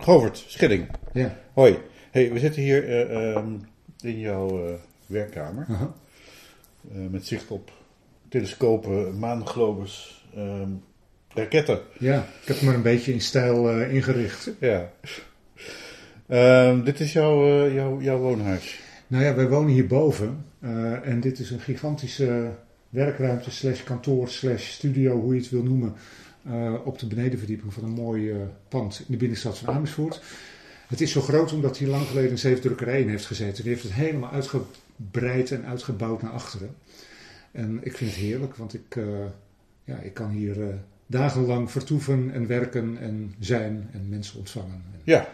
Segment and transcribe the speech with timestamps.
[0.00, 0.88] Govert Schilling.
[1.12, 1.36] Ja.
[1.52, 1.78] Hoi.
[2.10, 3.52] Hey, we zitten hier eh, ehm,
[4.00, 4.74] in jouw eh,
[5.06, 5.66] werkkamer.
[5.70, 7.70] Eh, met zicht op
[8.28, 10.68] telescopen, maanglobes, ehm,
[11.34, 11.80] raketten.
[11.98, 14.50] Ja, ik heb me een beetje in stijl ingericht.
[14.60, 14.92] Ja.
[16.26, 18.80] Ehm, dit is jouw, jouw, jouw woonhuis.
[19.06, 20.44] Nou ja, wij wonen hierboven.
[21.02, 22.50] en dit is een gigantische
[22.88, 25.94] werkruimte slash kantoor slash studio, hoe je het wil noemen.
[26.42, 28.36] Eh, op de benedenverdieping van een mooi eh,
[28.68, 30.22] pand in de binnenstad van Amersfoort.
[30.86, 33.62] Het is zo groot omdat hier lang geleden een zeefdrukkerij in heeft gezeten.
[33.62, 36.74] Die heeft het helemaal uitgebreid en uitgebouwd naar achteren.
[37.52, 39.04] En ik vind het heerlijk, want ik, eh,
[39.84, 40.56] ja, ik kan hier
[41.06, 44.82] dagenlang vertoeven en werken en zijn en mensen ontvangen.
[45.04, 45.28] Ja.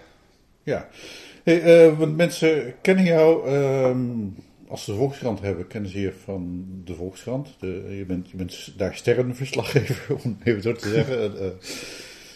[0.63, 0.89] Ja.
[1.43, 3.99] Hey, want mensen kennen jou, ehm,
[4.69, 7.49] als ze de Volkskrant hebben, kennen ze je van de Volkskrant.
[7.61, 11.33] De, je, bent, je bent daar sterrenverslaggever, om even zo te zeggen.
[11.43, 11.47] Uh,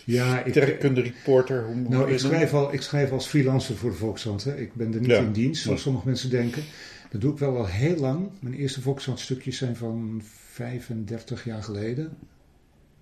[0.05, 1.65] Ja, ik, sterrenkunde reporter.
[1.65, 4.45] Hoe Nou, ik schrijf, al, ik schrijf als freelancer voor de Volkskrant.
[4.45, 4.57] Hè.
[4.57, 5.19] Ik ben er niet Ja.
[5.19, 5.85] in dienst, zoals Ja.
[5.85, 6.63] sommige mensen denken.
[7.11, 8.29] Dat doe ik wel al heel lang.
[8.41, 10.23] Mijn eerste Volkskrant stukjes zijn van
[10.53, 12.13] 35 jaar geleden.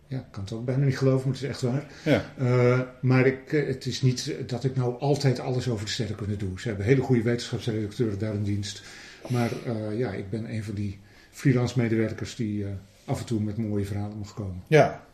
[0.07, 1.87] Ja, ik kan het ook bijna niet geloven, maar het is echt waar.
[2.05, 2.25] Ja.
[2.39, 6.37] Eh, maar ik, eh, het is niet dat ik nou altijd alles over de sterrenkunde
[6.37, 6.61] doe.
[6.61, 8.83] Ze hebben hele goede wetenschapsredacteuren daar in dienst.
[9.29, 10.99] Maar eh, ja, ik ben een van die
[11.31, 12.71] freelance medewerkers die eh,
[13.05, 14.63] af en toe met mooie verhalen mag komen.
[14.67, 15.05] Ja,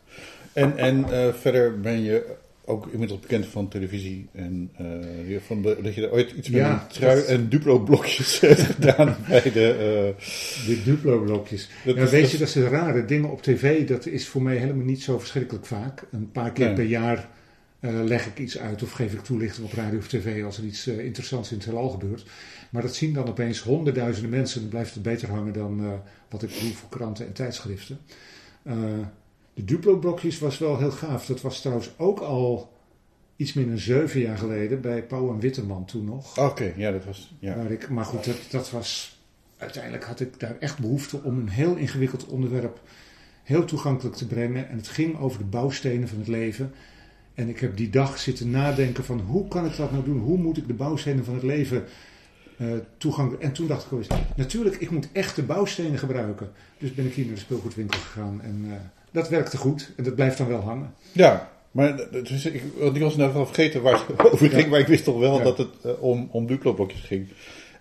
[0.53, 2.33] en, en eh, verder ben je
[2.67, 4.27] ook inmiddels bekend van televisie.
[4.31, 4.71] En
[5.27, 8.39] je- van de- dat je er ooit iets met Ja, een trui dat- en Duplo-blokjes
[8.41, 10.13] hebt gedaan bij de...
[10.67, 11.69] De Duplo-blokjes.
[11.83, 13.87] weet dat je, dat is rare dingen op tv.
[13.87, 16.03] Dat is voor mij helemaal niet zo verschrikkelijk vaak.
[16.11, 16.75] Een paar keer Nee.
[16.75, 17.29] per jaar
[17.85, 20.63] eh, leg ik iets uit of geef ik toelichting op radio of tv als er
[20.63, 22.25] iets eh, interessants in het heelal gebeurt.
[22.69, 24.61] Maar dat zien dan opeens honderdduizenden mensen.
[24.61, 25.91] Dan blijft het beter hangen dan eh,
[26.29, 27.99] wat ik doe voor kranten en tijdschriften.
[29.53, 31.25] De Duplo-blokjes was wel heel gaaf.
[31.25, 32.73] Dat was trouwens ook al
[33.35, 36.37] iets minder dan zeven jaar geleden bij Pauw en Witteman toen nog.
[36.39, 37.35] Oké, ja, dat was...
[37.39, 37.55] Ja.
[37.55, 39.19] Waar ik, maar goed, dat, dat was.
[39.57, 42.81] Uiteindelijk had ik daar echt behoefte om een heel ingewikkeld onderwerp
[43.43, 44.69] heel toegankelijk te brengen.
[44.69, 46.73] En het ging over de bouwstenen van het leven.
[47.35, 50.19] En ik heb die dag zitten nadenken van hoe kan ik dat nou doen?
[50.19, 51.83] Hoe moet ik de bouwstenen van het leven
[52.57, 53.43] eh toegankelijk...
[53.43, 56.49] En toen dacht ik eens, natuurlijk, ik moet echte bouwstenen gebruiken.
[56.77, 58.75] Dus ben ik hier naar de speelgoedwinkel gegaan en eh,
[59.11, 59.91] dat werkte goed.
[59.97, 60.93] En dat blijft dan wel hangen.
[61.11, 62.63] Ja, maar dus ik,
[62.93, 64.67] ik was net wel vergeten waar het over ging, Ja.
[64.69, 65.43] maar ik wist toch wel Ja.
[65.43, 67.27] dat het eh, om, om Duplo-blokjes ging.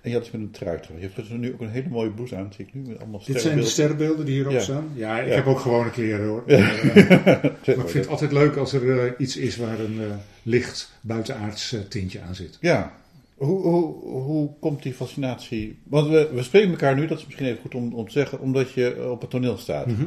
[0.04, 0.78] En je had iets met een trui.
[0.97, 3.22] Je hebt dus nu ook een hele mooie blouse aan, zie ik nu, met allemaal
[3.26, 4.25] Dit zijn de sterrenbeelden.
[4.25, 4.60] die hierop Ja.
[4.60, 4.88] staan.
[4.94, 5.34] Ja, ik Ja.
[5.34, 6.42] heb ook gewone kleren hoor.
[6.47, 10.06] Maar ik vind het altijd leuk als er eh, iets is waar een eh,
[10.42, 12.59] licht buitenaards tintje aan zit.
[12.60, 12.92] Ja.
[13.34, 15.78] Hoe, hoe, hoe komt die fascinatie?
[15.82, 18.41] Want we, we spreken elkaar nu, dat is misschien even goed om, om te zeggen,
[18.41, 19.86] omdat je op het toneel staat.
[19.86, 20.04] Mhm.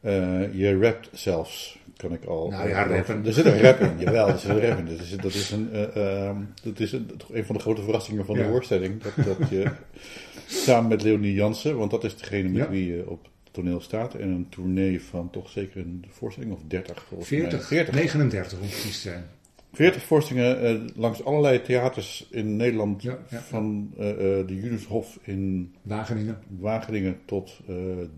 [0.00, 2.48] Eh, je rapt zelfs, kan ik al.
[2.50, 3.26] Nou ja, eh, rappen.
[3.26, 4.86] Er zit een rap in, jawel, er zit een rap in.
[4.86, 7.82] Dat is, dat is, een, eh, ehm, dat is een, toch een van de grote
[7.82, 9.02] verrassingen van de voorstelling.
[9.02, 9.70] Dat, dat je
[10.66, 12.70] samen met Leonie Jansen, want dat is degene met Ja.
[12.70, 14.14] wie je op het toneel staat.
[14.14, 17.40] En een tournee van toch zeker een voorstelling of 30 volgens mij.
[17.40, 17.94] 40, 40.
[17.94, 19.24] 39 om precies te zijn.
[19.72, 23.02] 40 voorstellingen eh, langs allerlei theaters in Nederland.
[23.02, 23.40] Ja, ja.
[23.40, 26.38] Van eh, eh, de Judushof in Wageningen.
[26.58, 27.60] Wageningen tot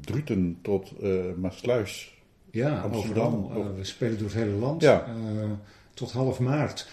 [0.00, 0.92] Druten tot
[1.36, 2.20] Maasluis.
[2.50, 3.74] Ja, Amsterdam overal.
[3.74, 4.82] we spelen door het hele land.
[4.82, 5.06] Ja.
[5.94, 6.88] tot half maart.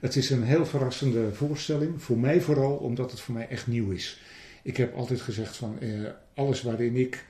[0.00, 2.02] Het is een heel verrassende voorstelling.
[2.02, 4.20] Voor mij vooral, omdat het voor mij echt nieuw is.
[4.64, 5.88] Ik heb altijd gezegd van eh,
[6.34, 7.24] alles waarin ik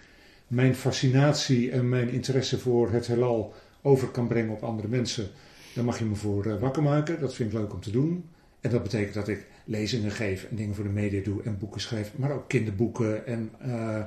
[0.47, 5.29] mijn fascinatie en mijn interesse voor het heelal over kan brengen op andere mensen.
[5.75, 7.21] Daar mag je me voor eh, wakker maken.
[7.21, 8.25] Dat vind ik leuk om te doen.
[8.61, 11.81] En dat betekent dat ik lezingen geef en dingen voor de media doe en boeken
[11.81, 12.13] schrijf.
[12.17, 14.03] Maar ook kinderboeken en eh,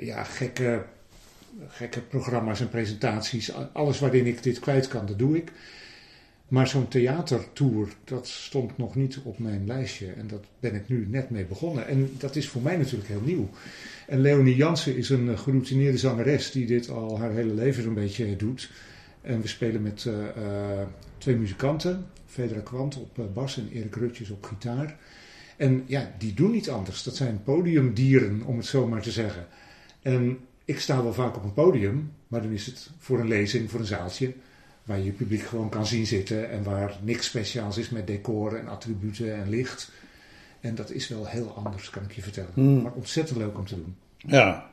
[0.00, 0.84] ja, gekke,
[1.66, 3.52] gekke programma's en presentaties.
[3.72, 5.52] Alles waarin ik dit kwijt kan, dat doe ik.
[6.48, 10.12] Maar zo'n theatertour, dat stond nog niet op mijn lijstje.
[10.12, 11.86] En dat ben ik nu net mee begonnen.
[11.86, 13.48] En dat is voor mij natuurlijk heel nieuw.
[14.06, 18.36] En Leonie Jansen is een geroutineerde zangeres die dit al haar hele leven zo'n beetje
[18.36, 18.70] doet.
[19.26, 20.86] En we spelen met eh, eh,
[21.18, 22.06] twee muzikanten.
[22.26, 24.96] Federa Kwant op eh, bas en Erik Rutjes op gitaar.
[25.56, 27.02] En ja, die doen niet anders.
[27.02, 29.46] Dat zijn podiumdieren, om het zo maar te zeggen.
[30.02, 33.70] En ik sta wel vaak op een podium, maar dan is het voor een lezing,
[33.70, 34.34] voor een zaaltje,
[34.84, 38.60] waar je je publiek gewoon kan zien zitten en waar niks speciaals is met decoren
[38.60, 39.90] en attributen en licht.
[40.60, 42.50] En dat is wel heel anders, kan ik je vertellen.
[42.54, 42.82] Hmm.
[42.82, 43.96] Maar ontzettend leuk om te doen.
[44.16, 44.70] Ja.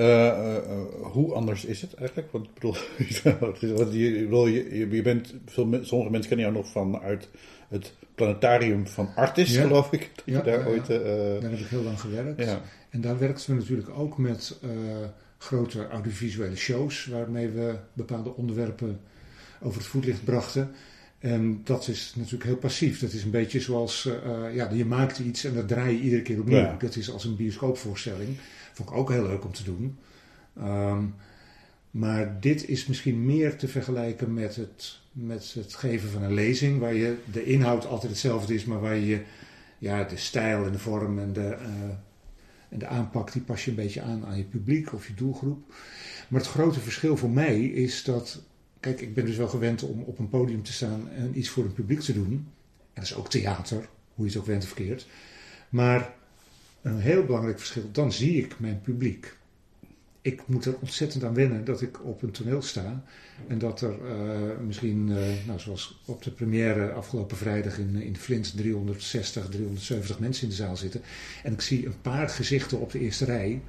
[0.00, 0.62] Eh, eh, eh,
[1.02, 2.32] hoe anders is het eigenlijk?
[2.32, 2.74] Want ik bedoel,
[3.90, 5.34] je, bedoel, je, bent,
[5.82, 7.28] sommige mensen kennen jou nog vanuit
[7.68, 9.62] het planetarium van Artis, Ja.
[9.62, 10.10] geloof ik.
[10.14, 10.86] Dat Ja, je daar ja, ooit.
[10.86, 12.44] Daar heb ik heel lang gewerkt.
[12.44, 12.60] ja.
[12.90, 14.68] En daar werkten we natuurlijk ook met eh,
[15.38, 19.00] grote audiovisuele shows, waarmee we bepaalde onderwerpen
[19.62, 20.70] over het voetlicht brachten.
[21.18, 23.00] En dat is natuurlijk heel passief.
[23.00, 26.22] Dat is een beetje zoals, uh, ja, je maakt iets en dat draai je iedere
[26.22, 26.76] keer opnieuw.
[26.78, 28.36] Dat is als een bioscoopvoorstelling.
[28.72, 29.98] Vond ik ook heel leuk om te doen.
[30.58, 31.14] Um,
[31.90, 36.80] maar dit is misschien meer te vergelijken met het, met het geven van een lezing,
[36.80, 39.22] waar je de inhoud altijd hetzelfde is, maar waar je
[39.78, 41.94] ja, de stijl en de vorm en de, uh,
[42.68, 45.74] en de aanpak, die pas je een beetje aan aan je publiek of je doelgroep.
[46.28, 48.42] Maar het grote verschil voor mij is dat,
[48.80, 51.64] kijk, ik ben dus wel gewend om op een podium te staan en iets voor
[51.64, 52.32] een publiek te doen.
[52.32, 52.46] En
[52.94, 55.06] dat is ook theater, hoe je het ook went of verkeerd.
[55.68, 56.14] Maar
[56.82, 59.38] een heel belangrijk verschil, dan zie ik mijn publiek
[60.22, 63.02] ik moet er ontzettend aan wennen dat ik op een toneel sta.
[63.46, 65.16] En dat er uh, misschien, uh,
[65.46, 70.54] nou, zoals op de première afgelopen vrijdag in, in Flint, 360, 370 mensen in de
[70.54, 71.02] zaal zitten.
[71.42, 73.62] En ik zie een paar gezichten op de eerste rij.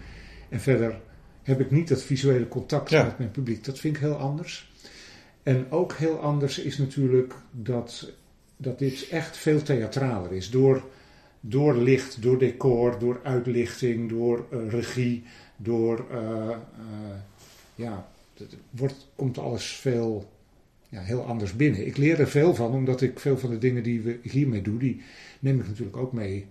[0.50, 1.00] En verder
[1.44, 3.04] heb ik niet dat visuele contact ja.
[3.04, 3.64] met mijn publiek.
[3.64, 4.72] Dat vind ik heel anders.
[5.44, 8.12] En ook heel anders is natuurlijk dat,
[8.58, 10.50] dat dit echt veel theatraler is.
[10.50, 10.84] Door,
[11.42, 15.24] door licht, door decor, door uitlichting, door uh, regie
[15.58, 16.58] door, uh,
[17.76, 18.08] ja,
[18.38, 20.32] het wordt, komt alles veel,
[20.90, 21.86] ja, heel anders binnen.
[21.86, 24.78] Ik leer er veel van, omdat ik veel van de dingen die we hiermee doen,
[24.78, 25.02] die
[25.40, 26.48] neem ik natuurlijk ook mee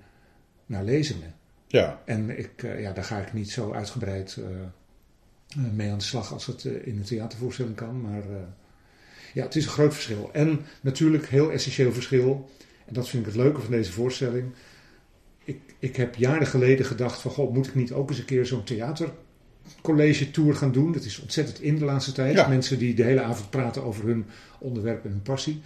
[0.66, 1.34] naar lezingen.
[1.66, 2.02] Ja.
[2.04, 4.38] En ik, ja, daar ga ik niet zo uitgebreid
[5.74, 8.00] mee aan de slag als het in een theatervoorstelling kan.
[8.00, 8.22] Maar
[9.34, 10.30] ja, het is een groot verschil.
[10.32, 12.50] En natuurlijk heel essentieel verschil,
[12.86, 14.52] en dat vind ik het leuke van deze voorstelling
[15.50, 18.46] ik, ik heb jaren geleden gedacht van, god, moet ik niet ook eens een keer
[18.46, 20.92] zo'n theatercollege tour gaan doen?
[20.92, 22.48] Dat is ontzettend in de laatste tijd.
[22.48, 24.24] Mensen die de hele avond praten over hun
[24.58, 25.60] onderwerp en hun passie.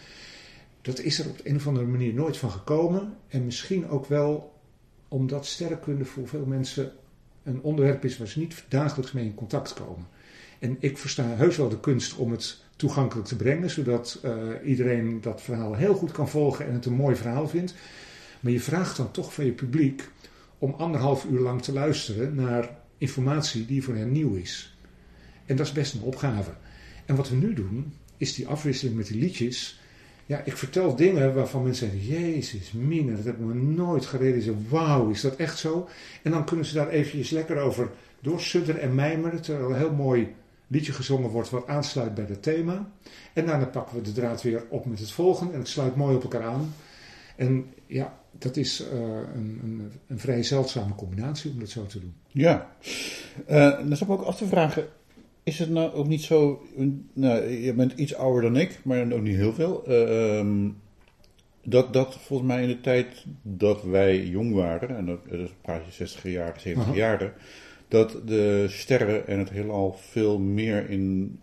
[0.82, 3.16] Dat is er op een of andere manier nooit van gekomen.
[3.28, 4.52] En misschien ook wel
[5.08, 6.92] omdat sterrenkunde voor veel mensen
[7.42, 10.06] een onderwerp is waar ze niet dagelijks mee in contact komen.
[10.58, 14.32] En ik versta heus wel de kunst om het toegankelijk te brengen, zodat uh,
[14.64, 17.74] iedereen dat verhaal heel goed kan volgen en het een mooi verhaal vindt.
[18.44, 20.08] Maar je vraagt dan toch van je publiek
[20.58, 24.76] om anderhalf uur lang te luisteren naar informatie die voor hen nieuw is.
[25.46, 26.50] En dat is best een opgave.
[27.04, 29.80] En wat we nu doen, is die afwisseling met die liedjes.
[30.26, 34.68] Ja, ik vertel dingen waarvan mensen zeggen: Jezus, Mine, dat heb ik me nooit gerealiseerd.
[34.68, 35.88] Wauw, is dat echt zo?
[36.22, 39.42] En dan kunnen ze daar eventjes lekker over doorsudderen en mijmeren.
[39.42, 40.34] Terwijl een heel mooi
[40.66, 42.90] liedje gezongen wordt wat aansluit bij het thema.
[43.32, 45.52] En daarna pakken we de draad weer op met het volgende.
[45.52, 46.74] En het sluit mooi op elkaar aan.
[47.36, 49.00] En ja, dat is uh,
[49.34, 52.14] een, een, een, vrij zeldzame combinatie om dat zo te doen.
[52.28, 52.70] Ja,
[53.50, 54.86] uh, dan zou ik ook af te vragen,
[55.42, 56.62] is het nou ook niet zo,
[57.12, 60.66] nou, je bent iets ouder dan ik, maar ook niet heel veel, uh,
[61.64, 65.84] dat, dat volgens mij in de tijd dat wij jong waren, en dat, dat praat
[65.84, 67.34] je 60 jaar, 70 jaar,
[67.88, 71.38] dat de sterren en het heelal veel meer in,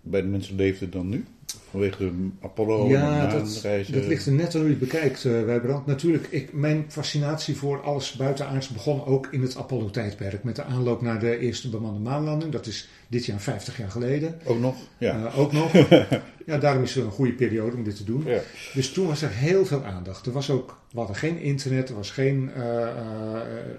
[0.00, 1.24] bij de mensen leefden dan nu?
[1.70, 3.60] Vanwege de Apollo ja, en dat,
[3.92, 5.86] dat ligt er net aan hoe je het bekijkt, uh, Wijbrand.
[5.86, 10.44] Natuurlijk, ik, mijn fascinatie voor alles buitenaards begon ook in het Apollo-tijdperk.
[10.44, 12.52] Met de aanloop naar de eerste bemande maanlanding.
[12.52, 14.40] Dat is dit jaar 50 jaar geleden.
[14.44, 14.76] Ook nog?
[14.98, 15.18] Ja.
[15.18, 15.72] Uh, ook nog.
[16.46, 18.24] ja, daarom is het een goede periode om dit te doen.
[18.26, 18.40] Ja.
[18.74, 20.26] Dus toen was er heel veel aandacht.
[20.26, 22.64] Er was ook, we hadden geen internet, er, was geen, uh,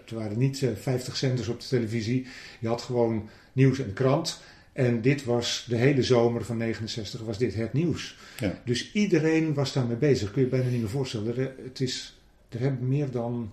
[0.05, 2.27] er waren niet 50 zenders op de televisie.
[2.59, 4.41] Je had gewoon nieuws en krant.
[4.73, 8.17] En dit was de hele zomer van 69 was dit het nieuws.
[8.39, 8.61] Ja.
[8.65, 10.31] Dus iedereen was daarmee bezig.
[10.31, 11.37] Kun je je bijna niet meer voorstellen.
[11.37, 13.51] Er, het is, er hebben meer dan,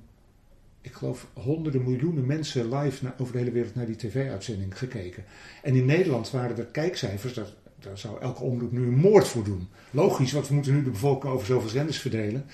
[0.80, 5.24] ik geloof, honderden miljoenen mensen live naar, over de hele wereld naar die tv-uitzending gekeken.
[5.62, 9.44] En in Nederland waren er kijkcijfers, daar, daar zou elke omroep nu een moord voor
[9.44, 9.68] doen.
[9.90, 12.46] Logisch, want we moeten nu de bevolking over zoveel zenders verdelen.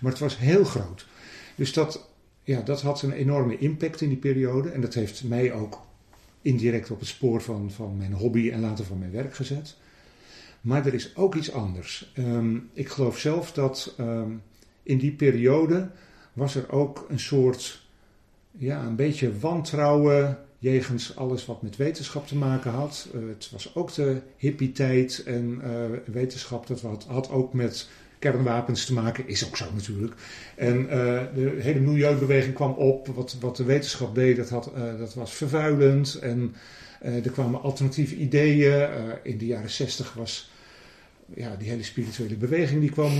[0.00, 1.06] Maar het was heel groot.
[1.54, 2.08] Dus dat,
[2.42, 4.70] ja, dat had een enorme impact in die periode.
[4.70, 5.80] En dat heeft mij ook
[6.42, 9.76] indirect op het spoor van, van mijn hobby en later van mijn werk gezet.
[10.60, 12.12] Maar er is ook iets anders.
[12.18, 14.42] Um, ik geloof zelf dat um,
[14.82, 15.90] in die periode
[16.32, 17.86] was er ook een soort,
[18.50, 23.08] ja, een beetje wantrouwen jegens alles wat met wetenschap te maken had.
[23.14, 27.88] Uh, het was ook de hippie-tijd en uh, wetenschap dat had, had ook met
[28.22, 29.28] kernwapens te maken.
[29.28, 30.14] Is ook zo natuurlijk.
[30.56, 30.90] En uh,
[31.34, 33.06] de hele milieubeweging kwam op.
[33.06, 36.14] Wat, wat de wetenschap deed, dat, had, uh, dat was vervuilend.
[36.14, 36.54] En
[37.04, 38.88] uh, er kwamen alternatieve ideeën.
[39.22, 40.50] in de jaren zestig was
[41.34, 43.12] ja, die hele spirituele beweging die kwam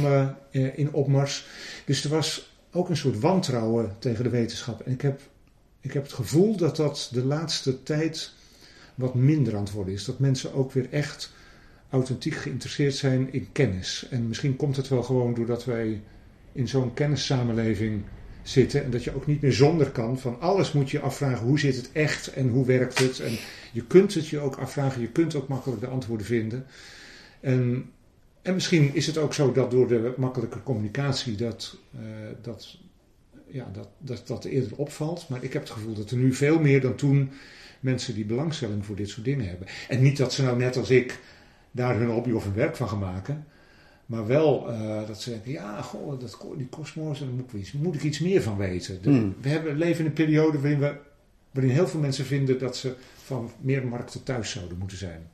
[0.50, 1.46] in opmars.
[1.84, 4.80] Dus er was ook een soort wantrouwen tegen de wetenschap.
[4.80, 5.20] En ik heb,
[5.80, 8.32] ik heb het gevoel dat dat de laatste tijd
[8.94, 10.04] wat minder aan het worden is.
[10.04, 11.32] Dat mensen ook weer echt
[11.92, 14.06] authentiek geïnteresseerd zijn in kennis.
[14.10, 16.00] En misschien komt het wel gewoon doordat wij
[16.52, 18.02] in zo'n kennissamenleving
[18.42, 20.18] zitten en dat je ook niet meer zonder kan.
[20.18, 23.20] Van alles moet je afvragen hoe zit het echt en hoe werkt het.
[23.20, 23.36] En
[23.72, 26.66] je kunt het je ook afvragen, je kunt ook makkelijk de antwoorden vinden.
[27.40, 27.90] En
[28.42, 32.00] en misschien is het ook zo dat door de makkelijke communicatie dat, uh,
[32.42, 32.78] dat,
[33.46, 35.28] ja, dat, dat dat eerder opvalt.
[35.28, 37.30] Maar ik heb het gevoel dat er nu veel meer dan toen
[37.80, 39.66] mensen die belangstelling voor dit soort dingen hebben.
[39.88, 41.18] En niet dat ze nou net als ik
[41.72, 43.46] daar hun hobby of hun werk van gaan maken.
[44.06, 47.72] Maar wel uh, dat ze denken, ja, goh, dat, die kosmos, daar moet, ik iets,
[47.72, 49.02] moet ik iets meer van weten.
[49.02, 49.34] De, Hmm.
[49.40, 50.94] We hebben, leven in een periode waarin, we,
[51.50, 55.30] waarin heel veel mensen vinden dat ze van meer markten thuis zouden moeten zijn.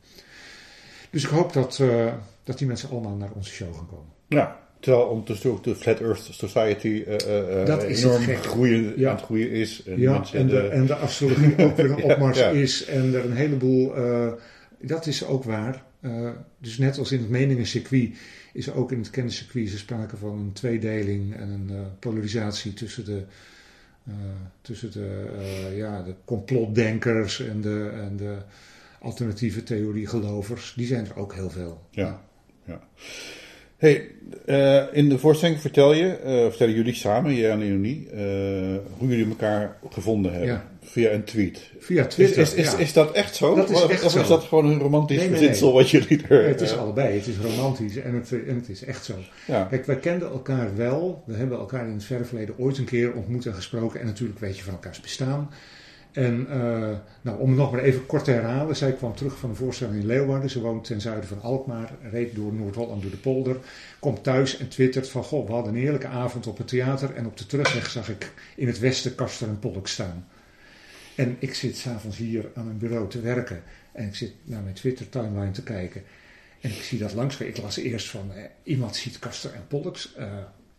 [1.10, 2.12] Dus ik hoop dat, uh,
[2.44, 4.12] dat die mensen allemaal naar onze show gaan komen.
[4.26, 9.10] Ja, terwijl ondertussen ook de Flat Earth Society uh, dat is enorm groeien, ja.
[9.10, 9.82] aan het groeien is.
[9.86, 12.48] En ja, en de, en de astrologie ook weer een opmars ja.
[12.48, 12.84] is.
[12.84, 13.94] En er een heleboel,
[14.80, 15.86] dat is ook waar.
[16.58, 18.16] Dus net als in het meningencircuit
[18.52, 23.04] is er ook in het kenniscircuit sprake van een tweedeling en een uh, polarisatie tussen
[23.04, 23.22] de,
[24.08, 24.14] uh,
[24.60, 25.28] tussen de,
[25.74, 28.36] ja, de complotdenkers en de, en de
[29.00, 30.74] alternatieve theoriegelovers.
[30.76, 31.86] Die zijn er ook heel veel.
[31.90, 32.22] Ja,
[32.64, 32.80] ja.
[33.76, 34.10] Hey,
[34.92, 38.08] in de voorstelling vertel je, vertellen jullie samen, jij en Leonie,
[38.98, 40.50] hoe jullie elkaar gevonden hebben.
[40.50, 40.70] Ja.
[40.90, 41.70] Via een tweet.
[41.78, 42.42] Via Twitter.
[42.42, 42.78] Is, is, is, ja.
[42.78, 43.54] is dat echt zo?
[43.54, 44.20] Dat is of, echt of zo.
[44.20, 46.48] is dat gewoon een romantisch Nee, wat jullie er...
[46.48, 47.14] het is eh, allebei.
[47.14, 49.14] Het is romantisch en het, en het is echt zo.
[49.46, 49.64] Ja.
[49.64, 51.22] Kijk, wij kenden elkaar wel.
[51.26, 54.00] We hebben elkaar in het verre verleden ooit een keer ontmoet en gesproken.
[54.00, 55.50] En natuurlijk weet je van elkaars bestaan.
[56.12, 56.88] En uh,
[57.22, 58.76] nou, om het nog maar even kort te herhalen.
[58.76, 60.50] Zij kwam terug van een voorstelling in Leeuwarden.
[60.50, 61.92] Ze woont ten zuiden van Alkmaar.
[62.10, 63.56] Reed door Noord-Holland door de polder.
[63.98, 65.24] Komt thuis en twittert van...
[65.24, 67.14] Goh, we hadden een heerlijke avond op het theater.
[67.14, 70.26] En op de terugweg zag ik in het westen Kaster en Polk staan.
[71.18, 73.62] En ik zit s'avonds hier aan mijn bureau te werken.
[73.92, 76.02] En ik zit naar mijn Twitter-timeline te kijken.
[76.60, 77.40] En ik zie dat langs.
[77.40, 80.14] Ik las eerst van eh, iemand ziet Kaster en Pollux.
[80.18, 80.24] Uh,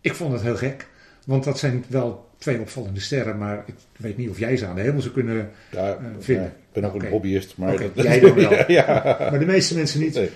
[0.01, 0.87] ik vond het heel gek.
[1.25, 3.37] Want dat zijn wel twee opvallende sterren.
[3.37, 6.43] Maar ik weet niet of jij ze aan de hemel zou kunnen ja, uh, vinden.
[6.43, 7.57] Ja, ik ben ook een hobbyist.
[7.57, 8.51] Maar dat, jij dan wel.
[8.53, 9.17] ja, ja.
[9.19, 10.13] Maar de meeste mensen niet.
[10.13, 10.29] Nee.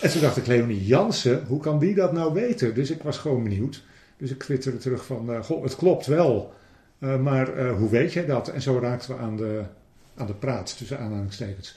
[0.00, 2.74] En toen dacht ik, Leonie Jansen, hoe kan die dat nou weten?
[2.74, 3.82] Dus ik was gewoon benieuwd.
[4.16, 6.54] Dus ik twitterde terug van, uh, goh, het klopt wel.
[7.00, 8.48] Uh, maar uh, hoe weet jij dat?
[8.48, 9.62] En zo raakten we aan de,
[10.14, 11.76] aan de praat, tussen aanhalingstekens.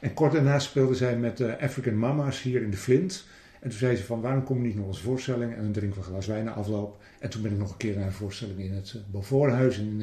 [0.00, 3.26] En kort daarna speelde zij met de African Mama's hier in de Flint.
[3.60, 5.54] En toen zei ze van, waarom kom je niet naar onze voorstelling?
[5.54, 7.02] En dan drinken we een glas wijn na afloop.
[7.18, 10.02] En toen ben ik nog een keer naar een voorstelling in het Beauforthuis in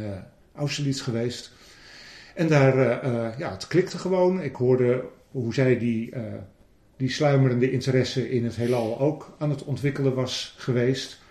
[0.55, 1.51] Austerlitz geweest.
[2.35, 2.77] En daar,
[3.39, 4.41] ja, het klikte gewoon.
[4.41, 6.13] Ik hoorde hoe zij die,
[6.97, 11.21] die sluimerende interesse in het heelal ook aan het ontwikkelen was geweest.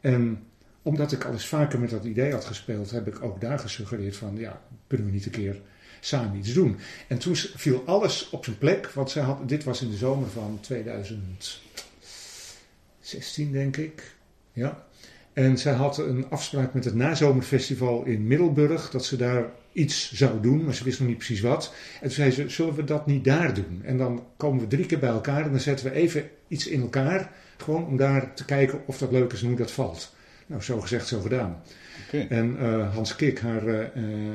[0.00, 0.42] En
[0.88, 4.16] omdat ik al eens vaker met dat idee had gespeeld, heb ik ook daar gesuggereerd
[4.16, 5.60] van, ja, kunnen we niet een keer
[6.00, 6.76] samen iets doen.
[7.08, 10.28] En toen viel alles op zijn plek, want zij had, dit was in de zomer
[10.28, 14.14] van 2016, denk ik.
[14.52, 14.86] Ja.
[15.32, 20.40] En zij had een afspraak met het nazomerfestival in Middelburg, dat ze daar iets zou
[20.40, 21.74] doen, maar ze wist nog niet precies wat.
[21.94, 23.80] En toen zei ze, zullen we dat niet daar doen?
[23.84, 26.80] En dan komen we drie keer bij elkaar en dan zetten we even iets in
[26.80, 30.16] elkaar, gewoon om daar te kijken of dat leuk is en hoe dat valt.
[30.48, 31.62] Nou, zo gezegd, zo gedaan.
[32.06, 32.26] Okay.
[32.28, 34.34] En uh, Hans Kik, haar uh,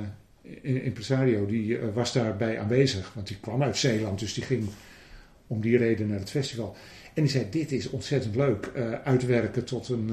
[0.61, 3.13] impresario, die uh, was daarbij aanwezig.
[3.13, 4.69] Want die kwam uit Zeeland, dus die ging
[5.47, 6.75] om die reden naar het festival.
[7.13, 8.71] En die zei, dit is ontzettend leuk.
[9.03, 10.11] uitwerken tot een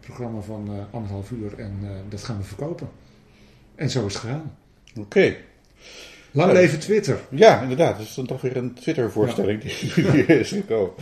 [0.00, 1.72] programma van anderhalf uur en
[2.08, 2.88] dat gaan we verkopen.
[3.74, 4.56] En zo is het gegaan.
[4.90, 5.00] Oké.
[5.00, 5.36] Okay.
[6.32, 7.20] Lang leven Twitter.
[7.30, 7.96] Ja, inderdaad.
[7.98, 10.12] Dat is dan toch weer een Twitter-voorstelling ja.
[10.12, 10.92] die, is gekomen.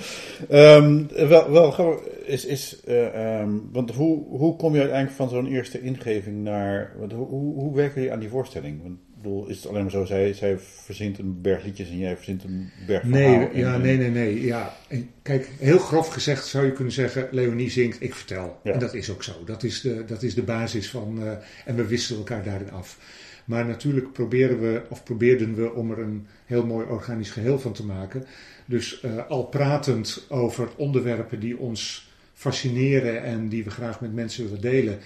[0.51, 5.47] Um, wel, wel is, is uh, um, want hoe, hoe kom je uiteindelijk van zo'n
[5.47, 8.83] eerste ingeving naar, want hoe, hoe, hoe werken jullie aan die voorstelling?
[8.83, 11.99] Want, ik bedoel, is het alleen maar zo, zij, zij verzint een berg liedjes en
[11.99, 14.45] jij verzint een berg Nee, en, ja, nee, nee, nee.
[14.45, 14.75] Ja.
[14.89, 18.61] En kijk, heel grof gezegd zou je kunnen zeggen, Leonie zingt, ik vertel.
[18.63, 18.73] Ja.
[18.73, 19.33] En dat is ook zo.
[19.45, 21.31] Dat is de, dat is de basis van, uh,
[21.65, 22.99] en we wisselen elkaar daarin af.
[23.49, 27.73] Maar natuurlijk proberen we, of probeerden we om er een heel mooi organisch geheel van
[27.73, 28.25] te maken.
[28.65, 34.45] Dus uh, al pratend over onderwerpen die ons fascineren en die we graag met mensen
[34.45, 34.99] willen delen,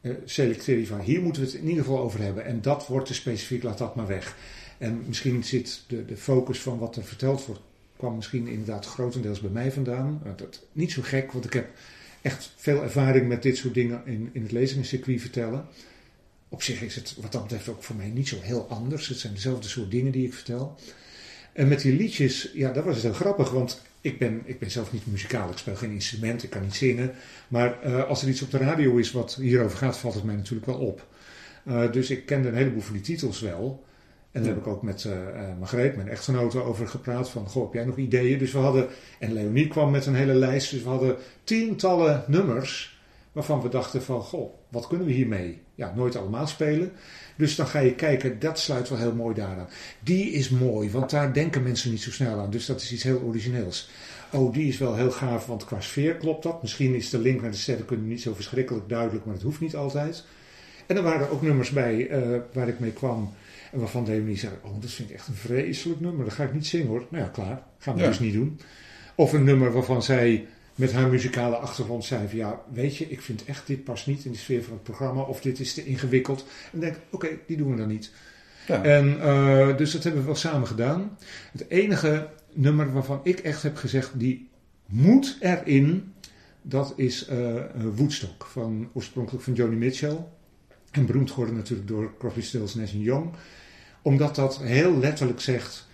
[0.00, 2.44] uh, selecteer je van hier moeten we het in ieder geval over hebben.
[2.44, 4.36] En dat wordt te specifiek, laat dat maar weg.
[4.78, 7.62] En misschien zit de, de focus van wat er verteld wordt,
[7.96, 10.22] kwam misschien inderdaad grotendeels bij mij vandaan.
[10.26, 11.68] Uh, dat, niet zo gek, want ik heb
[12.22, 15.66] echt veel ervaring met dit soort dingen in, in het lezingencircuit vertellen
[16.50, 19.08] op zich is het wat dat betreft ook voor mij niet zo heel anders.
[19.08, 20.76] Het zijn dezelfde soort dingen die ik vertel.
[21.52, 24.70] En met die liedjes, ja, dat was het heel grappig, want ik ben, ik ben
[24.70, 25.50] zelf niet muzikaal.
[25.50, 27.12] Ik speel geen instrument, ik kan niet zingen.
[27.48, 30.36] Maar uh, als er iets op de radio is wat hierover gaat, valt het mij
[30.36, 31.06] natuurlijk wel op.
[31.64, 33.84] Uh, dus ik kende een heleboel van die titels wel.
[34.32, 35.12] En daar heb ik ook met uh,
[35.58, 37.30] Margreet, mijn echtgenote, over gepraat.
[37.30, 38.38] Van, goh, heb jij nog ideeën?
[38.38, 38.88] Dus we hadden,
[39.18, 40.70] en Leonie kwam met een hele lijst.
[40.70, 43.00] Dus we hadden tientallen nummers
[43.32, 45.60] waarvan we dachten van, goh, wat kunnen we hiermee?
[45.80, 46.92] Ja, nooit allemaal spelen.
[47.36, 49.68] Dus dan ga je kijken, dat sluit wel heel mooi daaraan.
[50.00, 52.50] Die is mooi, want daar denken mensen niet zo snel aan.
[52.50, 53.90] Dus dat is iets heel origineels.
[54.32, 56.62] oh die is wel heel gaaf, want qua sfeer klopt dat.
[56.62, 59.76] Misschien is de link naar de sterrenkunde niet zo verschrikkelijk duidelijk, maar het hoeft niet
[59.76, 60.24] altijd.
[60.86, 63.32] En er waren ook nummers bij uh, waar ik mee kwam.
[63.72, 66.52] En waarvan Leonie zei, oh dat vind ik echt een vreselijk nummer, dat ga ik
[66.54, 67.04] niet zingen hoor.
[67.08, 68.06] Nou ja, klaar, gaan we Ja.
[68.08, 68.60] dus niet doen.
[69.14, 70.46] Of een nummer waarvan zij
[70.80, 74.24] met haar muzikale achtergrond zei van ja, weet je, ik vind echt dit past niet
[74.24, 75.20] in de sfeer van het programma.
[75.22, 76.40] Of dit is te ingewikkeld.
[76.40, 78.10] En dan denk ik, oké, die doen we dan niet.
[78.66, 78.82] Ja.
[78.82, 81.18] En, eh, dus dat hebben we wel samen gedaan.
[81.52, 84.48] Het enige nummer waarvan ik echt heb gezegd, die
[84.86, 86.12] moet erin,
[86.62, 87.54] dat is eh,
[87.94, 90.24] Woodstock, van, oorspronkelijk van Joni Mitchell.
[90.90, 93.30] En beroemd geworden natuurlijk door Crosby, Stills, Nash Young.
[94.02, 95.88] Omdat dat heel letterlijk zegt,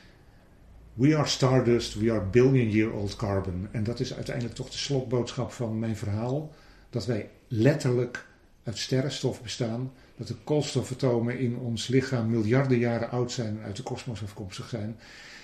[0.97, 3.69] we are stardust, we are billion year old carbon.
[3.71, 6.55] En dat is uiteindelijk toch de slotboodschap van mijn verhaal.
[6.91, 8.27] Dat wij letterlijk
[8.63, 9.93] uit sterrenstof bestaan.
[10.17, 14.69] Dat de koolstofatomen in ons lichaam miljarden jaren oud zijn en uit de kosmos afkomstig
[14.69, 14.97] zijn.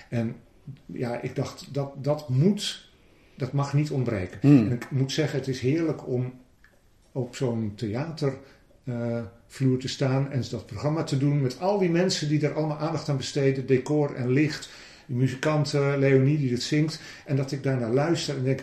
[0.08, 0.36] En
[0.86, 2.90] ja, ik dacht, dat, dat moet,
[3.36, 4.38] dat mag niet ontbreken.
[4.40, 4.66] Hmm.
[4.66, 6.34] En ik moet zeggen, het is heerlijk om
[7.12, 12.46] op zo'n theatervloer te staan en dat programma te doen met al die mensen die
[12.46, 14.70] er allemaal aandacht aan besteden, decor en licht,
[15.06, 18.62] die muzikant eh, Leonie die het zingt, en dat ik daarnaar luister en denk,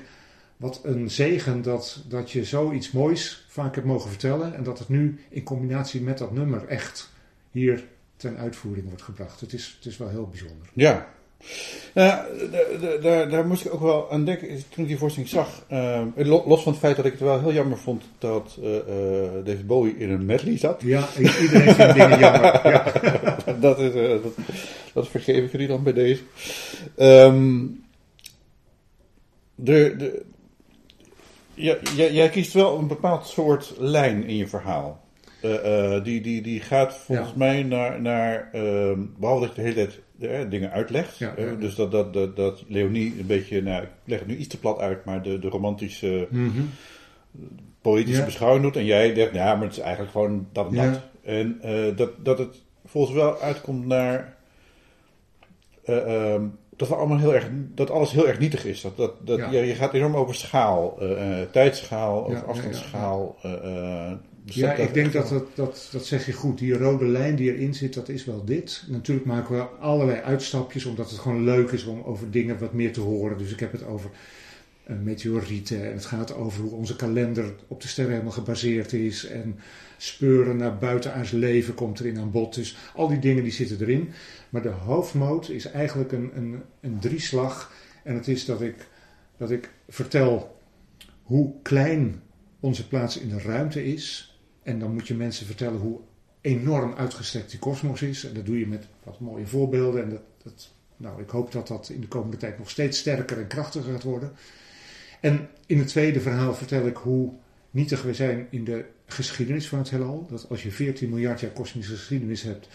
[0.57, 4.89] wat een zegen dat, dat je zoiets moois vaak hebt mogen vertellen en dat het
[4.89, 7.09] nu in combinatie met dat nummer echt
[7.51, 7.83] hier
[8.17, 9.39] ten uitvoering wordt gebracht.
[9.39, 10.67] Het is, het is wel heel bijzonder.
[10.73, 11.07] Ja.
[11.93, 15.63] Nou, d- daar, daar moest ik ook wel aan denken toen ik die voorstelling zag.
[15.67, 18.75] eh, lo- los van het feit dat ik het wel heel jammer vond dat eh,
[18.77, 18.85] eh,
[19.45, 20.81] David Bowie in een medley zat.
[20.81, 22.61] Ja, iedereen vindt dingen jammer.
[22.71, 23.53] Ja.
[23.59, 24.33] dat, is, eh, dat,
[24.99, 26.21] dat vergeef ik jullie dan bij deze.
[26.97, 27.65] Ehm,
[29.55, 30.25] de, de,
[31.53, 31.77] jij,
[32.13, 35.07] jij kiest wel een bepaald soort lijn in je verhaal.
[35.41, 37.37] Eh, eh, die, die, die gaat volgens Ja.
[37.37, 39.99] mij naar, naar ehm, behalve dat je de hele tijd
[40.43, 41.17] eh, dingen uitlegt.
[41.17, 41.53] Ja, ja, ja.
[41.55, 44.59] Dus dat, dat, dat, dat Leonie een beetje, nou, ik leg het nu iets te
[44.59, 46.61] plat uit, maar de, de romantische, Mhm.
[47.81, 48.75] poëtische beschouwing doet.
[48.75, 51.01] En jij zegt, ja, maar het is eigenlijk gewoon dat en dat.
[51.23, 51.59] En
[51.95, 54.37] dat, dat het volgens wel uitkomt naar.
[55.89, 56.43] Eh, ehm,
[56.75, 58.81] dat, we allemaal heel erg, dat alles heel erg nietig is.
[58.81, 59.51] Dat, dat, dat, Ja.
[59.51, 63.35] je, je gaat enorm over schaal, eh, tijdschaal, over Ja, ja, afstandsschaal.
[63.41, 64.11] eh,
[64.45, 66.57] dus Ja, ik denk dat, dat, dat, dat zeg je goed.
[66.57, 68.83] Die rode lijn die erin zit, dat is wel dit.
[68.87, 72.93] Natuurlijk maken we allerlei uitstapjes, omdat het gewoon leuk is om over dingen wat meer
[72.93, 73.37] te horen.
[73.37, 74.09] Dus ik heb het over
[75.03, 79.25] meteorieten en het gaat over hoe onze kalender op de sterren helemaal gebaseerd is.
[79.25, 79.59] En
[80.01, 82.55] speuren naar buitenaards leven komt erin aan bod.
[82.55, 84.11] Dus al die dingen die zitten erin.
[84.49, 87.71] Maar de hoofdmoot is eigenlijk een, een, een drieslag.
[88.03, 88.87] En het is dat ik,
[89.37, 90.59] dat ik vertel
[91.23, 92.21] hoe klein
[92.59, 94.37] onze plaats in de ruimte is.
[94.63, 95.99] En dan moet je mensen vertellen hoe
[96.41, 98.25] enorm uitgestrekt die kosmos is.
[98.25, 100.03] En dat doe je met wat mooie voorbeelden.
[100.03, 103.37] En dat, dat, nou, ik hoop dat dat in de komende tijd nog steeds sterker
[103.37, 104.31] en krachtiger gaat worden.
[105.19, 107.33] En in het tweede verhaal vertel ik hoe
[107.71, 110.27] nietig we zijn in de geschiedenis van het heelal.
[110.29, 112.67] Dat als je 14 miljard jaar kosmische geschiedenis hebt,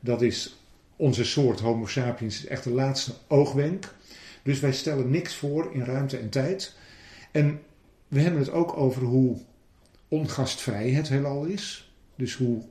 [0.00, 0.56] dat is
[0.96, 3.94] onze soort Homo sapiens echt de laatste oogwenk.
[4.42, 6.76] Dus wij stellen niks voor in ruimte en tijd.
[7.32, 7.60] En
[8.08, 9.38] we hebben het ook over hoe
[10.08, 11.92] ongastvrij het heelal is.
[12.16, 12.62] Dus hoe,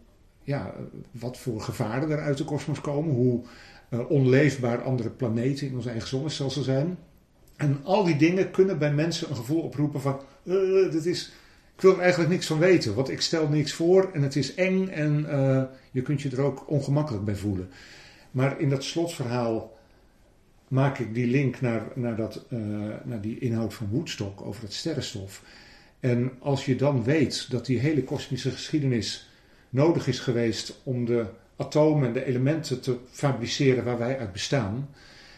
[0.43, 0.73] ja,
[1.11, 3.15] wat voor gevaren er uit de kosmos komen.
[3.15, 3.43] Hoe
[3.89, 6.97] uh, onleefbaar andere planeten in ons eigen zonnestelsel zijn.
[7.55, 10.21] En al die dingen kunnen bij mensen een gevoel oproepen van...
[10.43, 11.31] Uh, dit is,
[11.75, 14.53] ik wil er eigenlijk niks van weten, want ik stel niks voor en het is
[14.53, 17.69] eng en uh, je kunt je er ook ongemakkelijk bij voelen.
[18.31, 19.77] Maar in dat slotverhaal
[20.67, 22.59] maak ik die link naar, naar, dat, uh,
[23.03, 25.43] naar die inhoud van Woodstock over het sterrenstof.
[25.99, 29.29] En als je dan weet dat die hele kosmische geschiedenis
[29.69, 34.89] nodig is geweest om de atomen en de elementen te fabriceren waar wij uit bestaan.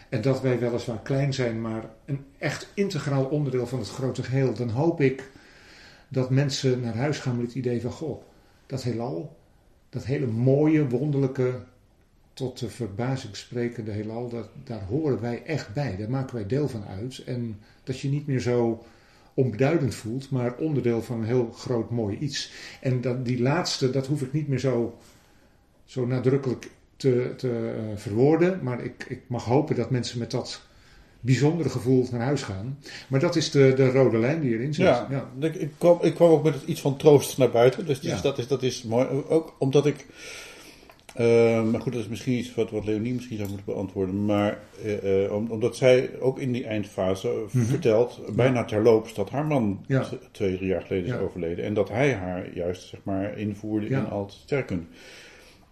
[0.10, 4.54] En dat wij weliswaar klein zijn, maar een echt integraal onderdeel van het grote geheel.
[4.54, 5.30] Dan hoop ik
[6.08, 8.22] dat mensen naar huis gaan met het idee van: goh,
[8.66, 9.38] dat heelal,
[9.90, 11.60] dat hele mooie, wonderlijke,
[12.34, 15.98] tot de verbazing sprekende heelal, dat, daar horen wij echt bij.
[15.98, 17.24] Daar maken wij deel van uit.
[17.26, 18.84] En dat je niet meer zo
[19.34, 22.52] onbeduidend voelt, maar onderdeel van een heel groot mooi iets.
[22.82, 24.98] En dat, die laatste, dat hoef ik niet meer zo,
[25.86, 28.64] zo nadrukkelijk te, te uh, verwoorden.
[28.64, 30.67] Maar ik, ik mag hopen dat mensen met dat
[31.20, 32.80] bijzondere gevoel naar huis gaan.
[33.08, 34.86] Maar dat is de, de rode lijn die erin zit.
[34.86, 35.30] Ja, ja.
[35.48, 37.86] Ik, ik, kwam, ik kwam ook met iets van troost naar buiten.
[37.86, 38.22] Dus, dus Ja.
[38.22, 39.08] dat, is, dat is mooi.
[39.28, 40.06] Ook omdat ik.
[41.20, 44.26] Uh, maar goed, dat is misschien iets wat, wat Leonie misschien zou moeten beantwoorden.
[44.26, 47.66] Maar uh, uh, om, omdat zij ook in die eindfase mm -hmm.
[47.66, 50.06] vertelt, bijna terloops, dat haar man Ja.
[50.32, 51.66] twee, drie jaar geleden is overleden.
[51.66, 54.86] En dat hij haar juist zeg maar, invoerde in al het sterkunde.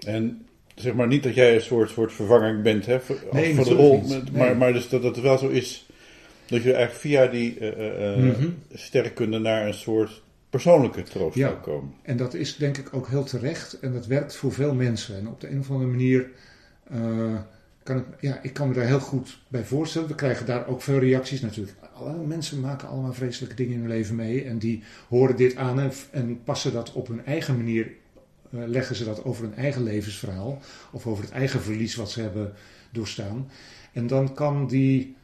[0.06, 0.46] En
[0.76, 3.74] zeg maar niet dat jij een soort, soort vervanging bent hè, voor, Nee, voor de
[3.74, 4.04] rol.
[4.32, 5.86] Maar, maar dus dat het wel zo is
[6.46, 11.48] Dat je eigenlijk via die uh, mm sterrenkunde naar een soort persoonlijke troost Ja.
[11.48, 11.94] zou komen.
[12.02, 15.18] En dat is denk ik ook heel terecht en dat werkt voor veel mensen.
[15.18, 16.30] En op de een of andere manier
[17.84, 20.08] kan ik, ja, ik kan me daar heel goed bij voorstellen.
[20.08, 21.78] We krijgen daar ook veel reacties natuurlijk.
[21.94, 25.80] Alle mensen maken allemaal vreselijke dingen in hun leven mee en die horen dit aan
[25.80, 27.92] en, en passen dat op hun eigen manier,
[28.68, 32.54] leggen ze dat over hun eigen levensverhaal of over het eigen verlies wat ze hebben
[32.92, 33.50] doorstaan.
[33.94, 35.16] En dan kan die,